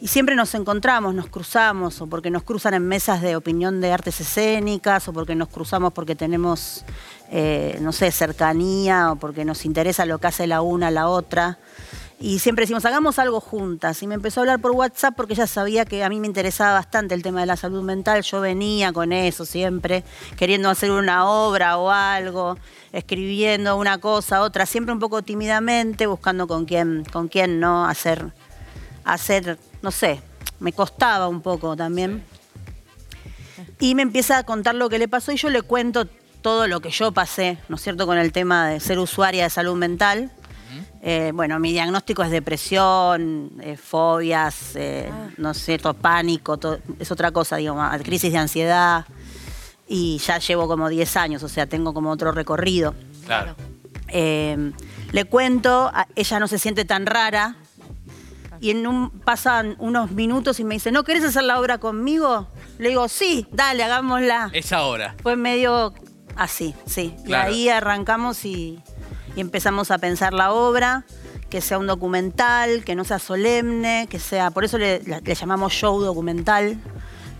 y 0.00 0.08
siempre 0.08 0.36
nos 0.36 0.54
encontramos, 0.54 1.12
nos 1.12 1.26
cruzamos, 1.26 2.00
o 2.00 2.06
porque 2.06 2.30
nos 2.30 2.44
cruzan 2.44 2.74
en 2.74 2.86
mesas 2.86 3.20
de 3.20 3.34
opinión 3.34 3.80
de 3.80 3.92
artes 3.92 4.20
escénicas, 4.20 5.08
o 5.08 5.12
porque 5.12 5.34
nos 5.34 5.48
cruzamos 5.48 5.92
porque 5.92 6.14
tenemos, 6.14 6.84
eh, 7.30 7.78
no 7.80 7.92
sé, 7.92 8.12
cercanía, 8.12 9.10
o 9.10 9.16
porque 9.16 9.44
nos 9.44 9.64
interesa 9.64 10.06
lo 10.06 10.18
que 10.18 10.28
hace 10.28 10.46
la 10.46 10.62
una 10.62 10.90
la 10.92 11.08
otra. 11.08 11.58
Y 12.24 12.38
siempre 12.38 12.62
decimos, 12.62 12.84
hagamos 12.84 13.18
algo 13.18 13.40
juntas. 13.40 14.00
Y 14.00 14.06
me 14.06 14.14
empezó 14.14 14.38
a 14.38 14.42
hablar 14.42 14.60
por 14.60 14.70
WhatsApp 14.70 15.16
porque 15.16 15.32
ella 15.32 15.48
sabía 15.48 15.84
que 15.84 16.04
a 16.04 16.08
mí 16.08 16.20
me 16.20 16.28
interesaba 16.28 16.74
bastante 16.74 17.16
el 17.16 17.22
tema 17.24 17.40
de 17.40 17.46
la 17.46 17.56
salud 17.56 17.82
mental. 17.82 18.22
Yo 18.22 18.40
venía 18.40 18.92
con 18.92 19.12
eso 19.12 19.44
siempre, 19.44 20.04
queriendo 20.36 20.70
hacer 20.70 20.92
una 20.92 21.28
obra 21.28 21.78
o 21.78 21.90
algo, 21.90 22.58
escribiendo 22.92 23.76
una 23.76 23.98
cosa, 23.98 24.42
otra, 24.42 24.66
siempre 24.66 24.92
un 24.92 25.00
poco 25.00 25.22
tímidamente, 25.22 26.06
buscando 26.06 26.46
con 26.46 26.64
quién, 26.64 27.04
con 27.12 27.26
quién 27.26 27.58
no 27.58 27.86
hacer, 27.88 28.32
hacer, 29.02 29.58
no 29.82 29.90
sé, 29.90 30.22
me 30.60 30.72
costaba 30.72 31.26
un 31.26 31.42
poco 31.42 31.74
también. 31.74 32.22
Y 33.80 33.96
me 33.96 34.02
empieza 34.02 34.38
a 34.38 34.44
contar 34.44 34.76
lo 34.76 34.88
que 34.88 35.00
le 35.00 35.08
pasó 35.08 35.32
y 35.32 35.36
yo 35.38 35.50
le 35.50 35.62
cuento 35.62 36.06
todo 36.40 36.68
lo 36.68 36.80
que 36.80 36.90
yo 36.90 37.10
pasé, 37.10 37.58
¿no 37.68 37.74
es 37.74 37.82
cierto?, 37.82 38.06
con 38.06 38.16
el 38.16 38.30
tema 38.30 38.68
de 38.68 38.78
ser 38.78 39.00
usuaria 39.00 39.42
de 39.42 39.50
salud 39.50 39.76
mental. 39.76 40.30
Eh, 41.04 41.32
bueno, 41.34 41.58
mi 41.58 41.72
diagnóstico 41.72 42.22
es 42.22 42.30
depresión, 42.30 43.50
eh, 43.60 43.76
fobias, 43.76 44.76
eh, 44.76 45.10
no 45.36 45.52
sé, 45.52 45.76
todo 45.78 45.94
pánico, 45.94 46.56
todo- 46.58 46.78
es 47.00 47.10
otra 47.10 47.32
cosa, 47.32 47.56
digamos, 47.56 47.84
crisis 48.02 48.30
de 48.32 48.38
ansiedad. 48.38 49.04
Y 49.88 50.18
ya 50.18 50.38
llevo 50.38 50.68
como 50.68 50.88
10 50.88 51.16
años, 51.16 51.42
o 51.42 51.48
sea, 51.48 51.66
tengo 51.66 51.92
como 51.92 52.10
otro 52.10 52.30
recorrido. 52.30 52.94
Claro. 53.26 53.56
Le 55.12 55.24
cuento, 55.24 55.90
ella 56.14 56.38
no 56.40 56.46
se 56.48 56.58
siente 56.58 56.84
tan 56.84 57.06
rara. 57.06 57.56
Y 58.60 58.70
en 58.70 58.86
un, 58.86 59.10
pasan 59.10 59.74
unos 59.80 60.12
minutos 60.12 60.60
y 60.60 60.64
me 60.64 60.74
dice, 60.74 60.92
¿no 60.92 61.02
querés 61.02 61.24
hacer 61.24 61.42
la 61.42 61.58
obra 61.58 61.78
conmigo? 61.78 62.46
Le 62.78 62.90
digo, 62.90 63.08
sí, 63.08 63.46
dale, 63.50 63.82
hagámosla. 63.82 64.50
Es 64.52 64.72
ahora. 64.72 65.16
Fue 65.20 65.34
medio 65.34 65.92
así, 66.36 66.74
sí. 66.86 67.12
Claro. 67.24 67.50
Y 67.50 67.54
ahí 67.54 67.68
arrancamos 67.70 68.44
y, 68.44 68.78
y 69.36 69.40
empezamos 69.40 69.90
a 69.90 69.98
pensar 69.98 70.32
la 70.34 70.52
obra, 70.52 71.04
que 71.50 71.60
sea 71.60 71.78
un 71.78 71.86
documental, 71.86 72.84
que 72.84 72.94
no 72.94 73.04
sea 73.04 73.18
solemne, 73.18 74.06
que 74.10 74.18
sea, 74.18 74.50
por 74.50 74.64
eso 74.64 74.78
le, 74.78 75.02
la- 75.04 75.20
le 75.20 75.34
llamamos 75.34 75.72
show 75.72 76.00
documental. 76.00 76.78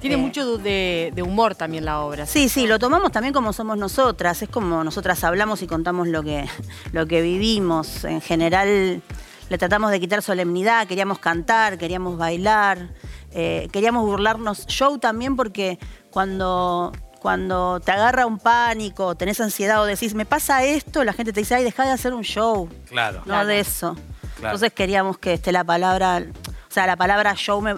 Tiene 0.00 0.16
Eh, 0.16 0.18
mucho 0.18 0.58
de, 0.58 1.12
de 1.14 1.22
humor 1.22 1.54
también 1.54 1.84
la 1.84 2.00
obra. 2.00 2.26
Sí, 2.26 2.48
sí, 2.48 2.66
lo 2.66 2.78
tomamos 2.78 3.12
también 3.12 3.32
como 3.32 3.52
somos 3.52 3.78
nosotras, 3.78 4.42
es 4.42 4.48
como 4.48 4.82
nosotras 4.84 5.22
hablamos 5.24 5.62
y 5.62 5.66
contamos 5.66 6.08
lo 6.08 6.22
que, 6.22 6.44
lo 6.92 7.06
que 7.06 7.22
vivimos. 7.22 8.04
En 8.04 8.20
general 8.20 9.00
le 9.48 9.58
tratamos 9.58 9.90
de 9.90 10.00
quitar 10.00 10.20
solemnidad, 10.22 10.86
queríamos 10.88 11.18
cantar, 11.20 11.78
queríamos 11.78 12.18
bailar, 12.18 12.88
eh, 13.30 13.68
queríamos 13.72 14.04
burlarnos. 14.04 14.66
Show 14.66 14.98
también 14.98 15.36
porque 15.36 15.78
cuando, 16.10 16.92
cuando 17.22 17.78
te 17.78 17.92
agarra 17.92 18.26
un 18.26 18.38
pánico, 18.38 19.14
tenés 19.14 19.40
ansiedad 19.40 19.80
o 19.80 19.84
decís, 19.84 20.12
me 20.14 20.24
pasa 20.26 20.64
esto, 20.64 21.04
la 21.04 21.12
gente 21.12 21.32
te 21.32 21.38
dice, 21.38 21.54
ay, 21.54 21.62
deja 21.62 21.84
de 21.84 21.92
hacer 21.92 22.14
un 22.14 22.22
show. 22.24 22.68
Claro. 22.88 23.22
No 23.26 23.46
de 23.46 23.60
eso. 23.60 23.96
Entonces 24.38 24.72
queríamos 24.72 25.18
que 25.18 25.32
esté 25.34 25.52
la 25.52 25.62
palabra, 25.62 26.20
o 26.68 26.72
sea, 26.72 26.84
la 26.88 26.96
palabra 26.96 27.34
show 27.36 27.60
me- 27.62 27.76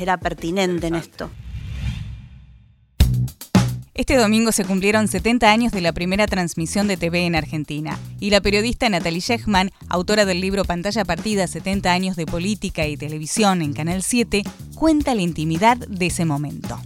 era 0.00 0.16
pertinente 0.16 0.86
en 0.86 0.94
esto. 0.94 1.28
Este 3.94 4.16
domingo 4.16 4.52
se 4.52 4.64
cumplieron 4.64 5.06
70 5.06 5.50
años 5.52 5.70
de 5.72 5.82
la 5.82 5.92
primera 5.92 6.26
transmisión 6.26 6.88
de 6.88 6.96
TV 6.96 7.26
en 7.26 7.34
Argentina 7.36 7.98
y 8.20 8.30
la 8.30 8.40
periodista 8.40 8.88
Natalie 8.88 9.20
Shechman, 9.20 9.70
autora 9.90 10.24
del 10.24 10.40
libro 10.40 10.64
Pantalla 10.64 11.04
Partida 11.04 11.46
70 11.46 11.92
años 11.92 12.16
de 12.16 12.24
política 12.24 12.86
y 12.86 12.96
televisión 12.96 13.60
en 13.60 13.74
Canal 13.74 14.02
7, 14.02 14.44
cuenta 14.76 15.14
la 15.14 15.20
intimidad 15.20 15.76
de 15.76 16.06
ese 16.06 16.24
momento. 16.24 16.80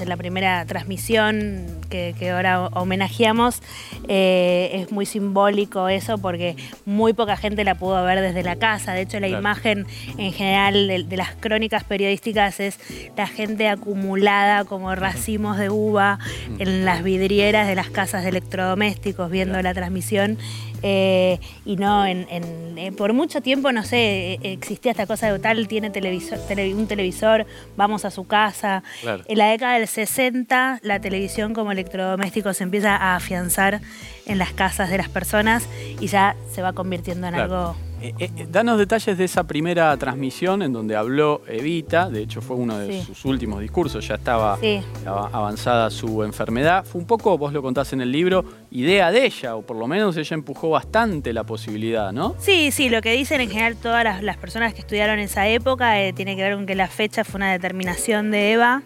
En 0.00 0.08
la 0.08 0.16
primera 0.16 0.64
transmisión 0.66 1.66
que, 1.90 2.14
que 2.18 2.30
ahora 2.30 2.66
homenajeamos, 2.68 3.62
eh, 4.08 4.70
es 4.74 4.92
muy 4.92 5.06
simbólico 5.06 5.88
eso 5.88 6.18
porque 6.18 6.56
muy 6.84 7.12
poca 7.12 7.36
gente 7.36 7.64
la 7.64 7.74
pudo 7.74 8.02
ver 8.04 8.20
desde 8.20 8.42
la 8.42 8.56
casa. 8.56 8.92
De 8.92 9.02
hecho, 9.02 9.20
la 9.20 9.28
Claro. 9.28 9.40
imagen 9.40 9.86
en 10.18 10.32
general 10.32 10.88
de, 10.88 11.04
de 11.04 11.16
las 11.16 11.34
crónicas 11.34 11.84
periodísticas 11.84 12.60
es 12.60 12.78
la 13.16 13.26
gente 13.26 13.68
acumulada 13.68 14.64
como 14.64 14.94
racimos 14.94 15.56
de 15.58 15.70
uva 15.70 16.18
en 16.58 16.84
las 16.84 17.02
vidrieras 17.02 17.66
de 17.68 17.74
las 17.74 17.90
casas 17.90 18.22
de 18.22 18.30
electrodomésticos 18.30 19.30
viendo 19.30 19.60
la 19.62 19.74
transmisión. 19.74 20.38
Eh, 20.82 21.38
y 21.64 21.76
no, 21.76 22.06
en, 22.06 22.26
en- 22.30 22.78
eh, 22.78 22.92
por 22.92 23.12
mucho 23.12 23.40
tiempo, 23.42 23.70
no 23.72 23.82
sé, 23.84 24.34
eh, 24.34 24.38
existía 24.42 24.92
esta 24.92 25.06
cosa 25.06 25.32
de 25.32 25.38
tal, 25.38 25.68
tiene 25.68 25.90
televisor, 25.90 26.38
tele- 26.48 26.74
un 26.74 26.86
televisor, 26.86 27.46
vamos 27.76 28.04
a 28.04 28.10
su 28.10 28.26
casa. 28.26 28.82
Claro. 29.02 29.22
En 29.28 29.38
la 29.38 29.50
década 29.50 29.78
del 29.78 29.86
60, 29.88 30.78
la 30.82 31.00
televisión 31.00 31.52
como 31.54 31.72
electrodoméstico 31.72 32.52
se 32.54 32.64
empieza 32.64 32.96
a 32.96 33.16
afianzar 33.16 33.80
en 34.26 34.38
las 34.38 34.52
casas 34.52 34.90
de 34.90 34.98
las 34.98 35.08
personas 35.08 35.68
y 36.00 36.06
ya 36.06 36.36
se 36.52 36.62
va 36.62 36.72
convirtiendo 36.72 37.26
en 37.26 37.34
Claro. 37.34 37.54
algo 37.68 37.76
Eh, 38.02 38.14
eh, 38.18 38.46
danos 38.50 38.78
detalles 38.78 39.18
de 39.18 39.24
esa 39.24 39.44
primera 39.44 39.94
transmisión 39.96 40.62
en 40.62 40.72
donde 40.72 40.96
habló 40.96 41.42
Evita, 41.46 42.08
de 42.08 42.22
hecho 42.22 42.40
fue 42.40 42.56
uno 42.56 42.78
de 42.78 43.00
Sí. 43.00 43.04
sus 43.06 43.24
últimos 43.26 43.60
discursos, 43.60 44.06
ya 44.08 44.14
estaba 44.14 44.56
Sí. 44.58 44.80
avanzada 45.04 45.90
su 45.90 46.22
enfermedad. 46.24 46.84
Fue 46.84 47.00
un 47.00 47.06
poco, 47.06 47.36
vos 47.36 47.52
lo 47.52 47.60
contás 47.62 47.92
en 47.92 48.00
el 48.00 48.10
libro, 48.10 48.44
idea 48.70 49.10
de 49.10 49.26
ella, 49.26 49.54
o 49.56 49.62
por 49.62 49.76
lo 49.76 49.86
menos 49.86 50.16
ella 50.16 50.34
empujó 50.34 50.70
bastante 50.70 51.32
la 51.32 51.44
posibilidad, 51.44 52.12
¿no? 52.12 52.34
Sí, 52.38 52.70
sí, 52.70 52.88
lo 52.88 53.02
que 53.02 53.12
dicen 53.12 53.40
en 53.40 53.50
general 53.50 53.76
todas 53.76 54.02
las, 54.04 54.22
las 54.22 54.36
personas 54.38 54.72
que 54.72 54.80
estudiaron 54.80 55.18
esa 55.18 55.46
época 55.48 56.00
eh, 56.00 56.12
tiene 56.12 56.36
que 56.36 56.42
ver 56.42 56.54
con 56.54 56.66
que 56.66 56.74
la 56.74 56.88
fecha 56.88 57.24
fue 57.24 57.38
una 57.38 57.52
determinación 57.52 58.30
de 58.30 58.52
Eva 58.52 58.82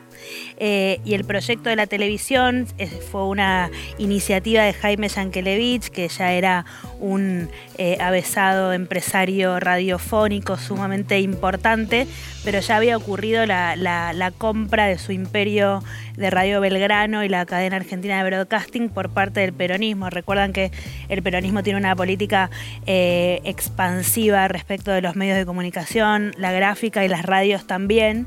eh, 0.58 1.00
y 1.04 1.14
el 1.14 1.24
proyecto 1.24 1.68
de 1.68 1.76
la 1.76 1.86
televisión 1.86 2.66
eh, 2.78 2.86
fue 2.86 3.26
una 3.26 3.70
iniciativa 3.98 4.62
de 4.62 4.72
Jaime 4.72 5.08
Yankelevich, 5.08 5.88
que 5.88 6.08
ya 6.08 6.32
era 6.32 6.64
un 7.00 7.50
eh, 7.76 7.98
avesado 8.00 8.72
empresario 8.72 9.60
radiofónico 9.60 10.56
sumamente 10.56 11.20
importante, 11.20 12.06
pero 12.44 12.60
ya 12.60 12.76
había 12.76 12.96
ocurrido 12.96 13.44
la, 13.46 14.32
compra 14.38 14.86
de 14.86 14.96
su 14.96 15.12
imperio 15.12 15.82
de 16.16 16.30
Radio 16.30 16.60
Belgrano 16.60 17.24
y 17.24 17.28
la 17.28 17.44
cadena 17.44 17.76
argentina 17.76 18.22
de 18.22 18.30
broadcasting 18.30 18.88
por 18.88 19.10
parte 19.10 19.40
del 19.40 19.52
peronismo. 19.52 20.08
Recuerdan 20.08 20.52
que 20.52 20.70
el 21.08 21.22
peronismo 21.22 21.62
tiene 21.62 21.78
una 21.78 21.94
política 21.94 22.48
eh, 22.86 23.40
expansiva 23.44 24.48
respecto 24.48 24.90
de 24.90 25.02
los 25.02 25.16
medios 25.16 25.36
de 25.36 25.44
comunicación, 25.44 26.32
la 26.38 26.52
gráfica 26.52 27.04
y 27.04 27.08
las 27.08 27.24
radios 27.24 27.66
también. 27.66 28.26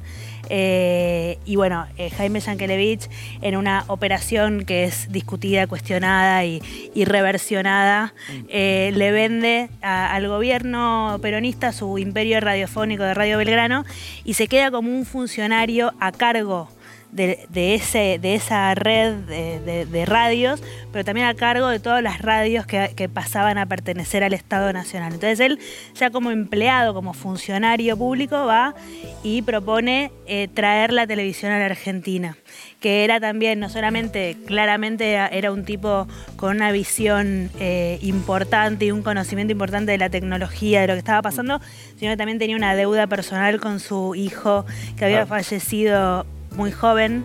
Eh, 0.50 1.38
y 1.46 1.56
bueno, 1.56 1.86
eh, 1.98 2.10
Jaime 2.10 2.40
Yankelevich 2.40 3.10
en 3.42 3.56
una 3.56 3.84
operación 3.88 4.66
que 4.66 4.86
es 4.86 5.12
discutida, 5.12 5.68
cuestionada 5.68 6.46
y, 6.46 6.62
reversionada, 7.06 8.14
eh, 8.50 8.92
le 8.96 9.12
vende 9.12 9.70
al 9.82 10.28
gobierno 10.28 11.20
peronista 11.22 11.72
su 11.72 11.98
imperio 11.98 12.40
radiofónico 12.40 13.04
de 13.04 13.14
Radio 13.14 13.38
Belgrano 13.38 13.86
y 14.24 14.34
se 14.34 14.48
queda 14.48 14.72
como 14.72 14.92
un 14.92 15.06
funcionario 15.06 15.94
a 16.00 16.12
cargo 16.12 16.70
de, 17.12 17.48
de 17.50 17.74
ese, 17.76 18.20
de 18.22 18.36
esa 18.36 18.76
red 18.76 19.14
de, 19.14 19.60
de- 19.62 19.86
de 19.86 20.06
radios, 20.06 20.62
pero 20.92 21.06
también 21.06 21.28
a 21.28 21.34
cargo 21.34 21.68
de 21.70 21.80
todas 21.80 22.04
las 22.04 22.22
radios 22.22 22.66
que, 22.66 22.92
que 22.96 23.08
pasaban 23.10 23.58
a 23.58 23.66
pertenecer 23.66 24.24
al 24.24 24.34
Estado 24.34 24.74
Nacional. 24.74 25.14
Entonces 25.14 25.40
él, 25.40 25.60
ya 25.96 26.10
como 26.10 26.32
empleado, 26.32 26.94
como 26.94 27.14
funcionario 27.14 27.96
público, 27.98 28.46
va 28.46 28.76
y 29.24 29.42
propone 29.42 30.12
eh, 30.26 30.48
traer 30.54 30.92
la 30.94 31.08
televisión 31.08 31.52
a 31.52 31.60
la 31.60 31.66
Argentina, 31.66 32.38
que 32.80 33.04
era 33.04 33.20
también, 33.20 33.60
no 33.60 33.70
solamente, 33.70 34.38
claramente 34.46 35.14
era, 35.14 35.52
un 35.52 35.64
tipo 35.66 36.08
con 36.36 36.58
una 36.58 36.72
visión 36.72 37.50
eh, 37.60 38.00
importante 38.02 38.86
y 38.86 38.92
un 38.92 39.02
conocimiento 39.02 39.52
importante 39.54 39.92
de 39.92 39.98
la 39.98 40.10
tecnología, 40.10 40.82
de 40.82 40.88
lo 40.88 40.94
que 40.94 41.00
estaba 41.00 41.22
pasando, 41.22 41.62
sino 41.98 42.12
que 42.12 42.18
también 42.18 42.38
tenía 42.38 42.56
una 42.56 42.76
deuda 42.76 43.08
personal 43.08 43.60
con 43.60 43.80
su 43.80 44.14
hijo, 44.16 44.66
que 44.98 45.06
había 45.06 45.26
fallecido 45.26 46.26
muy 46.58 46.72
joven 46.72 47.24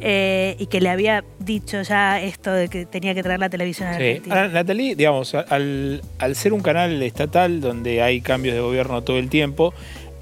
eh, 0.00 0.56
y 0.58 0.66
que 0.66 0.80
le 0.80 0.88
había 0.88 1.22
dicho 1.38 1.82
ya 1.82 2.20
esto 2.22 2.50
de 2.52 2.68
que 2.68 2.86
tenía 2.86 3.14
que 3.14 3.22
traer 3.22 3.38
la 3.38 3.50
televisión 3.50 3.88
a 3.88 3.92
la 3.92 3.98
Sí. 3.98 4.04
Argentina. 4.04 4.34
Ahora, 4.36 4.48
Natalie, 4.48 4.94
digamos, 4.96 5.34
al, 5.34 6.00
al 6.18 6.34
ser 6.36 6.54
un 6.54 6.62
canal 6.62 7.02
estatal 7.02 7.60
donde 7.60 8.00
hay 8.02 8.22
cambios 8.22 8.54
de 8.54 8.62
gobierno 8.62 9.02
todo 9.02 9.18
el 9.18 9.28
tiempo, 9.28 9.74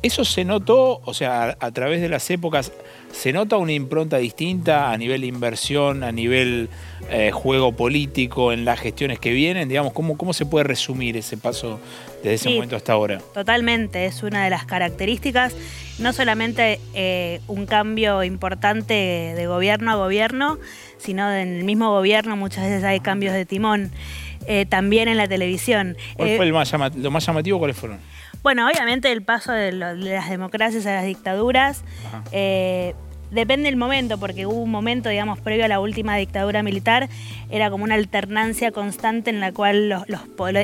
¿eso 0.02 0.24
se 0.24 0.44
notó, 0.44 1.00
o 1.04 1.14
sea, 1.14 1.56
a, 1.60 1.66
a 1.66 1.70
través 1.72 2.00
de 2.00 2.08
las 2.08 2.28
épocas, 2.30 2.72
se 3.12 3.32
nota 3.32 3.56
una 3.56 3.72
impronta 3.72 4.18
distinta 4.18 4.90
a 4.92 4.96
nivel 4.98 5.24
inversión, 5.24 6.04
a 6.04 6.12
nivel 6.12 6.68
eh, 7.10 7.30
juego 7.32 7.72
político 7.72 8.52
en 8.52 8.64
las 8.64 8.78
gestiones 8.80 9.18
que 9.18 9.32
vienen? 9.32 9.68
Digamos, 9.68 9.92
¿cómo, 9.92 10.16
cómo 10.16 10.32
se 10.32 10.44
puede 10.46 10.64
resumir 10.64 11.16
ese 11.16 11.36
paso 11.36 11.80
desde 12.22 12.34
ese 12.34 12.48
Sí. 12.48 12.54
momento 12.54 12.76
hasta 12.76 12.92
ahora? 12.92 13.18
Totalmente, 13.34 14.04
es 14.06 14.22
una 14.22 14.44
de 14.44 14.50
las 14.50 14.64
características, 14.66 15.54
no 15.98 16.12
solamente 16.12 16.80
eh, 16.94 17.40
un 17.48 17.66
cambio 17.66 18.22
importante 18.24 18.94
de 18.94 19.46
gobierno 19.46 19.90
a 19.90 19.94
gobierno, 19.96 20.58
sino 20.98 21.32
en 21.32 21.56
el 21.58 21.64
mismo 21.64 21.90
gobierno 21.90 22.36
muchas 22.36 22.64
veces 22.64 22.84
hay 22.84 23.00
cambios 23.00 23.32
de 23.34 23.46
timón, 23.46 23.90
eh, 24.46 24.66
también 24.66 25.08
en 25.08 25.16
la 25.16 25.26
televisión. 25.28 25.96
¿Cuál 26.16 26.36
fue 26.36 26.46
el 26.46 26.52
más 26.52 26.72
lo 26.96 27.10
más 27.10 27.26
llamativo? 27.26 27.58
¿Cuáles 27.58 27.76
fueron? 27.76 27.98
Bueno, 28.42 28.66
obviamente 28.68 29.10
el 29.12 29.22
paso 29.22 29.52
de, 29.52 29.72
lo- 29.72 29.94
de 29.96 30.14
las 30.14 30.30
democracias 30.30 30.86
a 30.86 30.94
las 30.94 31.04
dictaduras 31.04 31.82
eh, 32.32 32.94
depende 33.30 33.66
del 33.68 33.76
momento, 33.76 34.18
porque 34.18 34.46
hubo 34.46 34.60
un 34.62 34.70
momento, 34.70 35.08
digamos, 35.08 35.38
previo 35.40 35.64
a 35.64 35.68
la 35.68 35.80
última 35.80 36.16
dictadura 36.16 36.62
militar, 36.62 37.08
era 37.50 37.70
como 37.70 37.84
una 37.84 37.94
alternancia 37.94 38.70
constante 38.72 39.30
en 39.30 39.40
la 39.40 39.52
cual 39.52 39.88
los- 39.88 40.08
los 40.08 40.20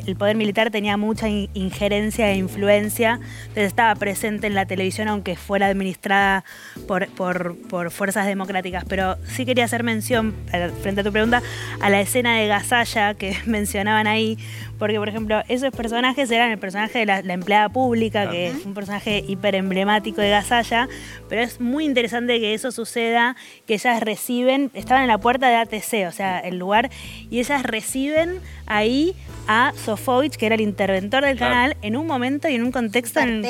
el 0.06 0.16
poder 0.16 0.36
militar 0.36 0.70
tenía 0.70 0.96
mucha 0.96 1.28
in- 1.28 1.48
injerencia 1.54 2.30
e 2.30 2.36
influencia, 2.36 3.20
entonces 3.42 3.64
estaba 3.66 3.94
presente 3.96 4.46
en 4.46 4.54
la 4.54 4.66
televisión 4.66 5.08
aunque 5.08 5.36
fuera 5.36 5.66
administrada 5.66 6.44
por, 6.86 7.08
por- 7.08 7.56
por 7.68 7.90
fuerzas 7.90 8.26
democráticas. 8.26 8.84
Pero 8.88 9.16
sí 9.26 9.44
quería 9.44 9.64
hacer 9.64 9.82
mención, 9.82 10.34
frente 10.82 11.00
a 11.00 11.04
tu 11.04 11.12
pregunta, 11.12 11.42
a 11.80 11.90
la 11.90 12.00
escena 12.00 12.36
de 12.38 12.46
Gasalla 12.48 13.14
que 13.14 13.36
mencionaban 13.46 14.06
ahí, 14.06 14.38
porque 14.78 14.98
por 14.98 15.08
ejemplo, 15.08 15.42
esos 15.48 15.70
personajes 15.70 16.30
eran 16.30 16.50
el 16.50 16.58
personaje 16.58 17.00
de 17.00 17.06
la, 17.06 17.22
la 17.22 17.32
empleada 17.34 17.68
pública, 17.68 18.30
que 18.30 18.48
es 18.48 18.64
un 18.66 18.74
personaje 18.74 19.24
hiper 19.26 19.54
emblemático 19.54 20.20
de 20.20 20.30
Gasalla, 20.30 20.88
pero 21.28 21.42
es 21.42 21.60
muy 21.60 21.84
interesante 21.84 22.38
que 22.40 22.53
eso 22.54 22.72
suceda, 22.72 23.36
que 23.66 23.74
ellas 23.74 24.00
reciben, 24.00 24.70
estaban 24.74 25.02
en 25.02 25.08
la 25.08 25.18
puerta 25.18 25.48
de 25.48 25.56
ATC, 25.56 26.06
o 26.08 26.12
sea, 26.12 26.38
el 26.40 26.58
lugar, 26.58 26.90
y 27.30 27.38
ellas 27.40 27.62
reciben 27.62 28.40
ahí 28.66 29.14
a 29.46 29.72
Sofovich, 29.84 30.36
que 30.36 30.46
era 30.46 30.54
el 30.54 30.60
interventor 30.62 31.24
del 31.24 31.36
Claro. 31.36 31.54
canal, 31.54 31.76
en 31.82 31.96
un 31.96 32.06
momento 32.06 32.48
y 32.48 32.54
en 32.54 32.62
un 32.62 32.72
contexto 32.72 33.20
en 33.20 33.42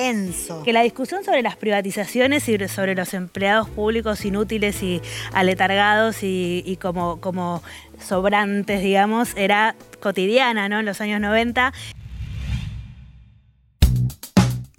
que 0.65 0.73
la 0.73 0.83
discusión 0.83 1.23
sobre 1.25 1.43
las 1.43 1.57
privatizaciones 1.57 2.49
y 2.49 2.59
sobre 2.69 2.95
los 2.95 3.15
empleados 3.15 3.69
públicos 3.71 4.25
inútiles 4.25 4.83
y 4.83 5.01
aletargados 5.33 6.23
y, 6.23 6.63
y 6.67 6.77
como, 6.77 7.21
como 7.21 7.63
sobrantes, 8.01 8.83
digamos, 8.83 9.35
era 9.37 9.77
cotidiana, 10.01 10.69
¿no? 10.69 10.81
En 10.81 10.87
los 10.87 11.01
años 11.01 11.21
90. 11.21 11.73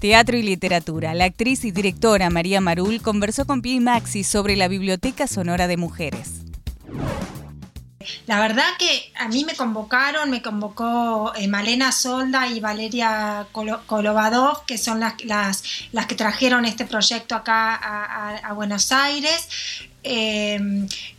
Teatro 0.06 0.38
y 0.38 0.44
literatura. 0.44 1.16
La 1.16 1.26
actriz 1.26 1.66
y 1.66 1.72
directora 1.72 2.30
María 2.30 2.62
Marul 2.62 3.02
conversó 3.02 3.48
con 3.48 3.64
Pi 3.64 3.80
Maxi 3.80 4.24
sobre 4.24 4.56
la 4.56 4.68
Biblioteca 4.68 5.26
Sonora 5.26 5.66
de 5.66 5.78
Mujeres. 5.78 6.42
La 8.28 8.40
verdad 8.40 8.68
que 8.78 9.12
a 9.18 9.28
mí 9.30 9.46
me 9.46 9.56
convocaron, 9.56 10.30
me 10.30 10.44
convocó 10.44 11.34
eh, 11.36 11.48
Malena 11.48 11.92
Solda 11.92 12.48
y 12.48 12.60
Valeria 12.60 13.48
Kolo- 13.52 13.82
Kolobadov, 13.88 14.64
que 14.68 14.78
son 14.78 15.00
las, 15.00 15.16
las, 15.26 15.64
que 16.08 16.14
trajeron 16.14 16.66
este 16.66 16.86
proyecto 16.86 17.34
acá 17.34 17.74
a 17.74 18.54
Buenos 18.54 18.92
Aires. 18.92 19.48
Eh, 20.08 20.60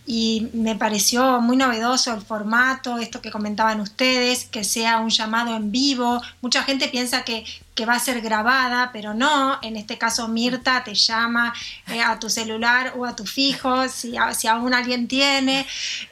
y 0.06 0.48
me 0.52 0.76
pareció 0.76 1.40
muy 1.40 1.56
novedoso 1.56 2.14
el 2.14 2.20
formato, 2.20 2.98
esto 2.98 3.20
que 3.20 3.32
comentaban 3.32 3.80
ustedes, 3.80 4.44
que 4.44 4.62
sea 4.62 4.98
un 4.98 5.10
llamado 5.10 5.56
en 5.56 5.72
vivo. 5.72 6.22
Mucha 6.40 6.62
gente 6.62 6.86
piensa 6.86 7.24
que, 7.24 7.44
que 7.74 7.86
va 7.86 7.94
a 7.94 7.98
ser 7.98 8.20
grabada, 8.20 8.90
pero 8.92 9.14
no. 9.14 9.58
En 9.62 9.76
este 9.76 9.98
caso, 9.98 10.28
Mirta 10.28 10.84
te 10.84 10.94
llama 10.94 11.52
eh, 11.88 12.00
a 12.00 12.20
tu 12.20 12.30
celular 12.30 12.94
o 12.96 13.04
a 13.04 13.16
tu 13.16 13.26
fijo, 13.26 13.88
si, 13.88 14.16
aún 14.16 14.72
alguien 14.72 15.08
tiene. 15.08 15.66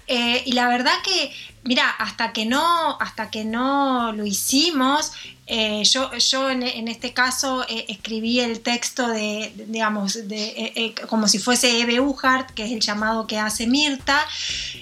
Eh, 0.09 0.43
y 0.45 0.53
la 0.53 0.67
verdad 0.67 0.95
que 1.05 1.33
Mira, 1.64 1.88
hasta 1.88 2.33
que 2.33 2.44
no, 2.44 2.98
hasta 3.00 3.31
que 3.31 3.44
no 3.44 4.12
lo 4.12 4.27
hicimos, 4.27 5.12
eh, 5.46 5.83
yo, 5.85 6.12
yo 6.14 6.50
en, 6.50 6.88
este 6.88 7.12
caso 7.12 7.64
eh, 7.68 7.87
escribí 7.88 8.40
el 8.40 8.61
texto 8.61 9.09
de, 9.09 9.53
digamos, 9.68 10.29
de, 10.29 10.72
eh, 10.74 10.94
como 11.09 11.27
si 11.27 11.38
fuese 11.38 11.81
Eve 11.81 12.00
Uhart, 12.00 12.50
que 12.50 12.64
es 12.64 12.72
el 12.72 12.81
llamado 12.81 13.27
que 13.27 13.38
hace 13.38 13.66
Mirta, 13.66 14.27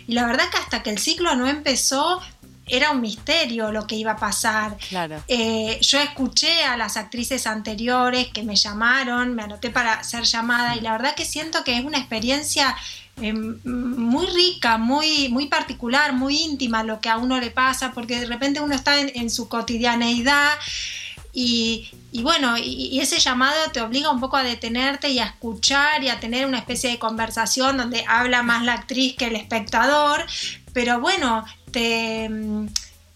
y 0.06 0.12
la 0.12 0.26
verdad 0.26 0.48
que 0.50 0.58
hasta 0.58 0.82
que 0.82 0.90
el 0.90 0.98
ciclo 0.98 1.36
no 1.36 1.48
empezó, 1.48 2.20
era 2.66 2.92
un 2.92 3.00
misterio 3.00 3.72
lo 3.72 3.86
que 3.86 3.96
iba 3.96 4.12
a 4.12 4.16
pasar. 4.16 4.76
Claro. 4.88 5.22
yo 5.26 5.98
escuché 5.98 6.62
a 6.64 6.76
las 6.76 6.96
actrices 6.96 7.46
anteriores 7.46 8.28
que 8.28 8.44
me 8.44 8.54
llamaron, 8.54 9.34
me 9.34 9.42
anoté 9.42 9.70
para 9.70 10.02
ser 10.04 10.22
llamada 10.24 10.76
y 10.76 10.80
la 10.80 10.92
verdad 10.92 11.14
que 11.16 11.24
siento 11.24 11.64
que 11.64 11.76
es 11.76 11.84
una 11.84 11.98
experiencia 11.98 12.76
eh, 13.20 13.32
muy 13.32 14.26
rica, 14.26 14.78
muy, 14.78 15.28
muy 15.28 15.46
particular, 15.46 16.12
muy 16.12 16.40
íntima 16.40 16.82
lo 16.82 17.00
que 17.00 17.08
a 17.08 17.18
uno 17.18 17.38
le 17.38 17.50
pasa, 17.50 17.92
porque 17.92 18.18
de 18.18 18.26
repente 18.26 18.60
uno 18.60 18.74
está 18.74 18.98
en, 19.00 19.30
su 19.30 19.48
cotidianeidad 19.48 20.58
y, 21.32 21.90
bueno, 22.22 22.56
y, 22.58 22.98
ese 23.00 23.18
llamado 23.18 23.70
te 23.72 23.80
obliga 23.80 24.10
un 24.10 24.20
poco 24.20 24.36
a 24.36 24.42
detenerte 24.42 25.10
y 25.10 25.18
a 25.18 25.26
escuchar 25.26 26.02
y 26.02 26.08
a 26.08 26.20
tener 26.20 26.46
una 26.46 26.58
especie 26.58 26.90
de 26.90 26.98
conversación 26.98 27.76
donde 27.76 28.04
habla 28.08 28.42
más 28.42 28.64
la 28.64 28.74
actriz 28.74 29.14
que 29.16 29.26
el 29.26 29.36
espectador, 29.36 30.26
pero 30.72 31.00
bueno, 31.00 31.44
te 31.70 32.28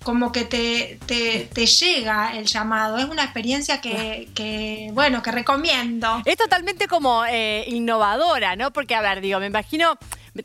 como 0.07 0.31
que 0.31 0.45
te, 0.45 1.01
te, 1.05 1.67
llega 1.67 2.37
el 2.37 2.47
llamado. 2.47 2.97
Es 2.97 3.07
una 3.07 3.25
experiencia 3.25 3.81
que, 3.81 4.89
bueno, 4.93 5.21
que 5.21 5.33
recomiendo. 5.33 6.23
Es 6.25 6.37
totalmente 6.37 6.87
como 6.87 7.25
eh, 7.25 7.65
innovadora, 7.67 8.55
¿no? 8.55 8.73
Porque, 8.73 8.95
a 8.95 9.01
ver, 9.01 9.21
digo, 9.21 9.41
me 9.41 9.47
imagino, 9.47 9.99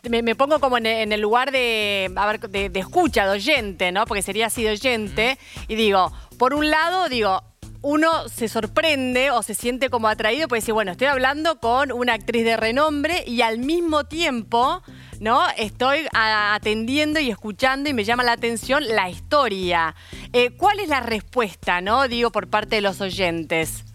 me, 0.10 0.36
pongo 0.36 0.60
como 0.60 0.80
en, 0.80 0.88
el 0.88 1.21
lugar 1.21 1.52
de, 1.52 2.12
a 2.15 2.26
ver, 2.26 2.39
de, 2.39 2.71
escucha, 2.80 3.26
de 3.26 3.34
oyente, 3.34 3.91
¿no? 3.91 4.06
Porque 4.08 4.24
sería 4.24 4.47
así 4.47 4.63
de 4.63 4.71
oyente. 4.71 5.38
Y 5.67 5.76
digo, 5.76 6.12
por 6.39 6.56
un 6.56 6.71
lado, 6.71 7.08
digo, 7.08 7.43
uno 7.82 8.28
se 8.30 8.48
sorprende 8.48 9.32
o 9.32 9.41
se 9.44 9.54
siente 9.54 9.89
como 9.89 10.08
atraído, 10.08 10.48
puede 10.48 10.62
decir, 10.62 10.74
bueno, 10.74 10.91
estoy 10.91 11.08
hablando 11.08 11.60
con 11.60 11.91
una 11.91 12.13
actriz 12.13 12.46
de 12.46 12.58
renombre 12.58 13.24
y 13.26 13.41
al 13.41 13.58
mismo 13.60 14.04
tiempo 14.06 14.82
¿no? 15.22 15.44
Estoy 15.56 16.08
atendiendo 16.13 17.20
y 17.20 17.30
escuchando 17.30 17.91
y 17.91 17.94
me 17.94 18.04
llama 18.04 18.24
la 18.24 18.32
atención 18.32 18.84
la 18.88 19.08
historia. 19.08 19.96
Eh, 20.34 20.50
¿Cuál 20.58 20.80
es 20.80 20.89
la 20.89 21.00
respuesta, 21.00 21.80
no? 21.80 22.08
Digo, 22.08 22.32
por 22.32 22.50
parte 22.50 22.78
de 22.78 22.82
los 22.82 23.02
oyentes. 23.02 23.86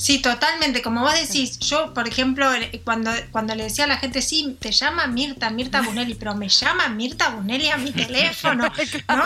Sí, 0.00 0.18
totalmente. 0.18 0.80
Como 0.80 1.02
vos 1.02 1.12
decís, 1.12 1.58
yo, 1.58 1.92
por 1.92 2.08
ejemplo, 2.08 2.46
cuando, 2.84 3.10
cuando 3.32 3.54
le 3.54 3.64
decía 3.64 3.84
a 3.84 3.86
la 3.86 3.98
gente, 3.98 4.22
sí, 4.22 4.56
te 4.58 4.72
llama 4.72 5.06
Mirta, 5.06 5.50
Mirta 5.50 5.82
Bunelli, 5.86 6.14
pero 6.14 6.34
me 6.34 6.48
llama 6.48 6.88
Mirta 6.88 7.28
Bunelli 7.28 7.68
a 7.68 7.76
mi 7.76 7.92
teléfono. 8.04 8.64
¿no? 9.08 9.24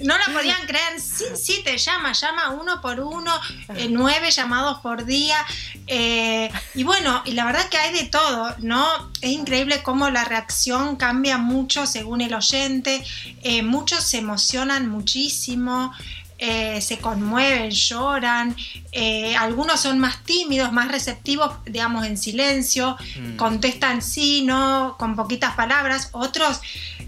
no 0.00 0.18
lo 0.18 0.34
podían 0.34 0.60
creer. 0.66 1.00
Sí, 1.00 1.24
sí, 1.42 1.62
te 1.64 1.78
llama, 1.78 2.12
llama 2.12 2.50
uno 2.50 2.82
por 2.82 3.00
uno, 3.00 3.32
eh, 3.76 3.88
nueve 3.90 4.30
llamados 4.30 4.80
por 4.80 5.06
día. 5.06 5.38
Eh, 5.86 6.50
y 6.74 6.84
bueno, 6.84 7.22
y 7.24 7.32
la 7.32 7.46
verdad 7.46 7.66
que 7.70 7.78
hay 7.78 7.94
de 7.94 8.04
todo, 8.04 8.54
¿no? 8.58 9.10
Es 9.22 9.30
increíble 9.30 9.82
cómo 9.82 10.10
la 10.10 10.26
reacción 10.26 10.96
cambia 10.96 11.38
mucho 11.38 11.86
según 11.86 12.20
el 12.20 12.34
oyente. 12.34 13.02
Eh, 13.42 13.62
muchos 13.62 14.04
se 14.04 14.18
emocionan 14.18 14.90
muchísimo. 14.90 15.94
Eh, 16.40 16.80
se 16.80 16.98
conmueven, 16.98 17.72
lloran, 17.72 18.54
eh, 18.92 19.34
algunos 19.34 19.80
son 19.80 19.98
más 19.98 20.22
tímidos, 20.22 20.72
más 20.72 20.86
receptivos, 20.86 21.52
digamos, 21.64 22.06
en 22.06 22.16
silencio, 22.16 22.96
mm. 23.20 23.34
contestan 23.34 24.02
sí, 24.02 24.42
no, 24.44 24.94
con 25.00 25.16
poquitas 25.16 25.56
palabras, 25.56 26.10
otros 26.12 26.60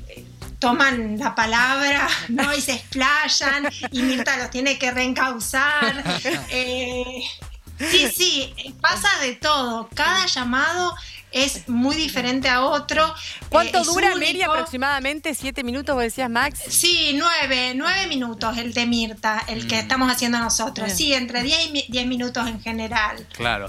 eh, 0.08 0.24
toman 0.58 1.16
la 1.16 1.36
palabra 1.36 2.08
¿no? 2.28 2.52
y 2.52 2.60
se 2.60 2.72
explayan 2.72 3.68
y 3.92 4.02
Mirta 4.02 4.36
los 4.36 4.50
tiene 4.50 4.80
que 4.80 4.90
reencauzar. 4.90 6.02
sí, 6.50 8.08
sí, 8.12 8.52
pasa 8.80 9.08
de 9.22 9.36
todo. 9.36 9.88
Cada 9.94 10.26
llamado 10.26 10.92
es 11.32 11.68
muy 11.68 11.96
diferente 11.96 12.48
a 12.48 12.62
otro. 12.62 13.14
¿Cuánto 13.48 13.78
eh, 13.78 13.84
dura 13.84 14.14
media 14.14 14.46
aproximadamente? 14.46 15.34
¿Siete 15.34 15.62
minutos, 15.64 15.94
vos 15.94 16.02
decías, 16.02 16.30
Max? 16.30 16.60
Sí, 16.68 17.16
nueve, 17.18 17.72
nueve 17.74 18.06
minutos 18.08 18.58
el 18.58 18.72
de 18.72 18.86
Mirta, 18.86 19.44
el 19.48 19.66
que 19.66 19.76
mm. 19.76 19.80
estamos 19.80 20.12
haciendo 20.12 20.38
nosotros. 20.38 20.92
Sí, 20.92 21.12
entre 21.12 21.42
diez 21.42 21.70
y 21.72 21.86
diez 21.90 22.06
minutos 22.06 22.46
en 22.48 22.60
general. 22.60 23.26
Claro. 23.32 23.68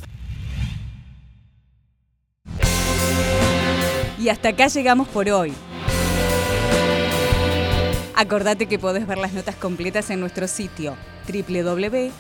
Y 4.20 4.30
hasta 4.30 4.50
acá 4.50 4.68
llegamos 4.68 5.08
por 5.08 5.28
hoy. 5.30 5.54
Acordate 8.22 8.68
que 8.68 8.78
podés 8.78 9.08
ver 9.08 9.18
las 9.18 9.34
notas 9.34 9.56
completas 9.56 10.12
en 10.12 10.20
nuestro 10.20 10.48
sitio 10.48 10.96
www.ip.digital 11.26 12.18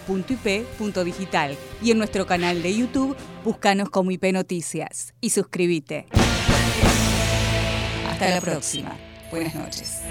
y 1.79 1.91
en 1.91 1.97
nuestro 1.99 2.25
canal 2.25 2.63
de 2.63 2.75
YouTube 2.75 3.15
búscanos 3.43 3.91
como 3.91 4.09
IP 4.09 4.33
Noticias 4.33 5.13
y 5.21 5.29
suscríbete. 5.29 6.07
Hasta 8.09 8.29
la 8.31 8.41
próxima. 8.41 8.97
Buenas 9.29 9.53
noches. 9.53 10.01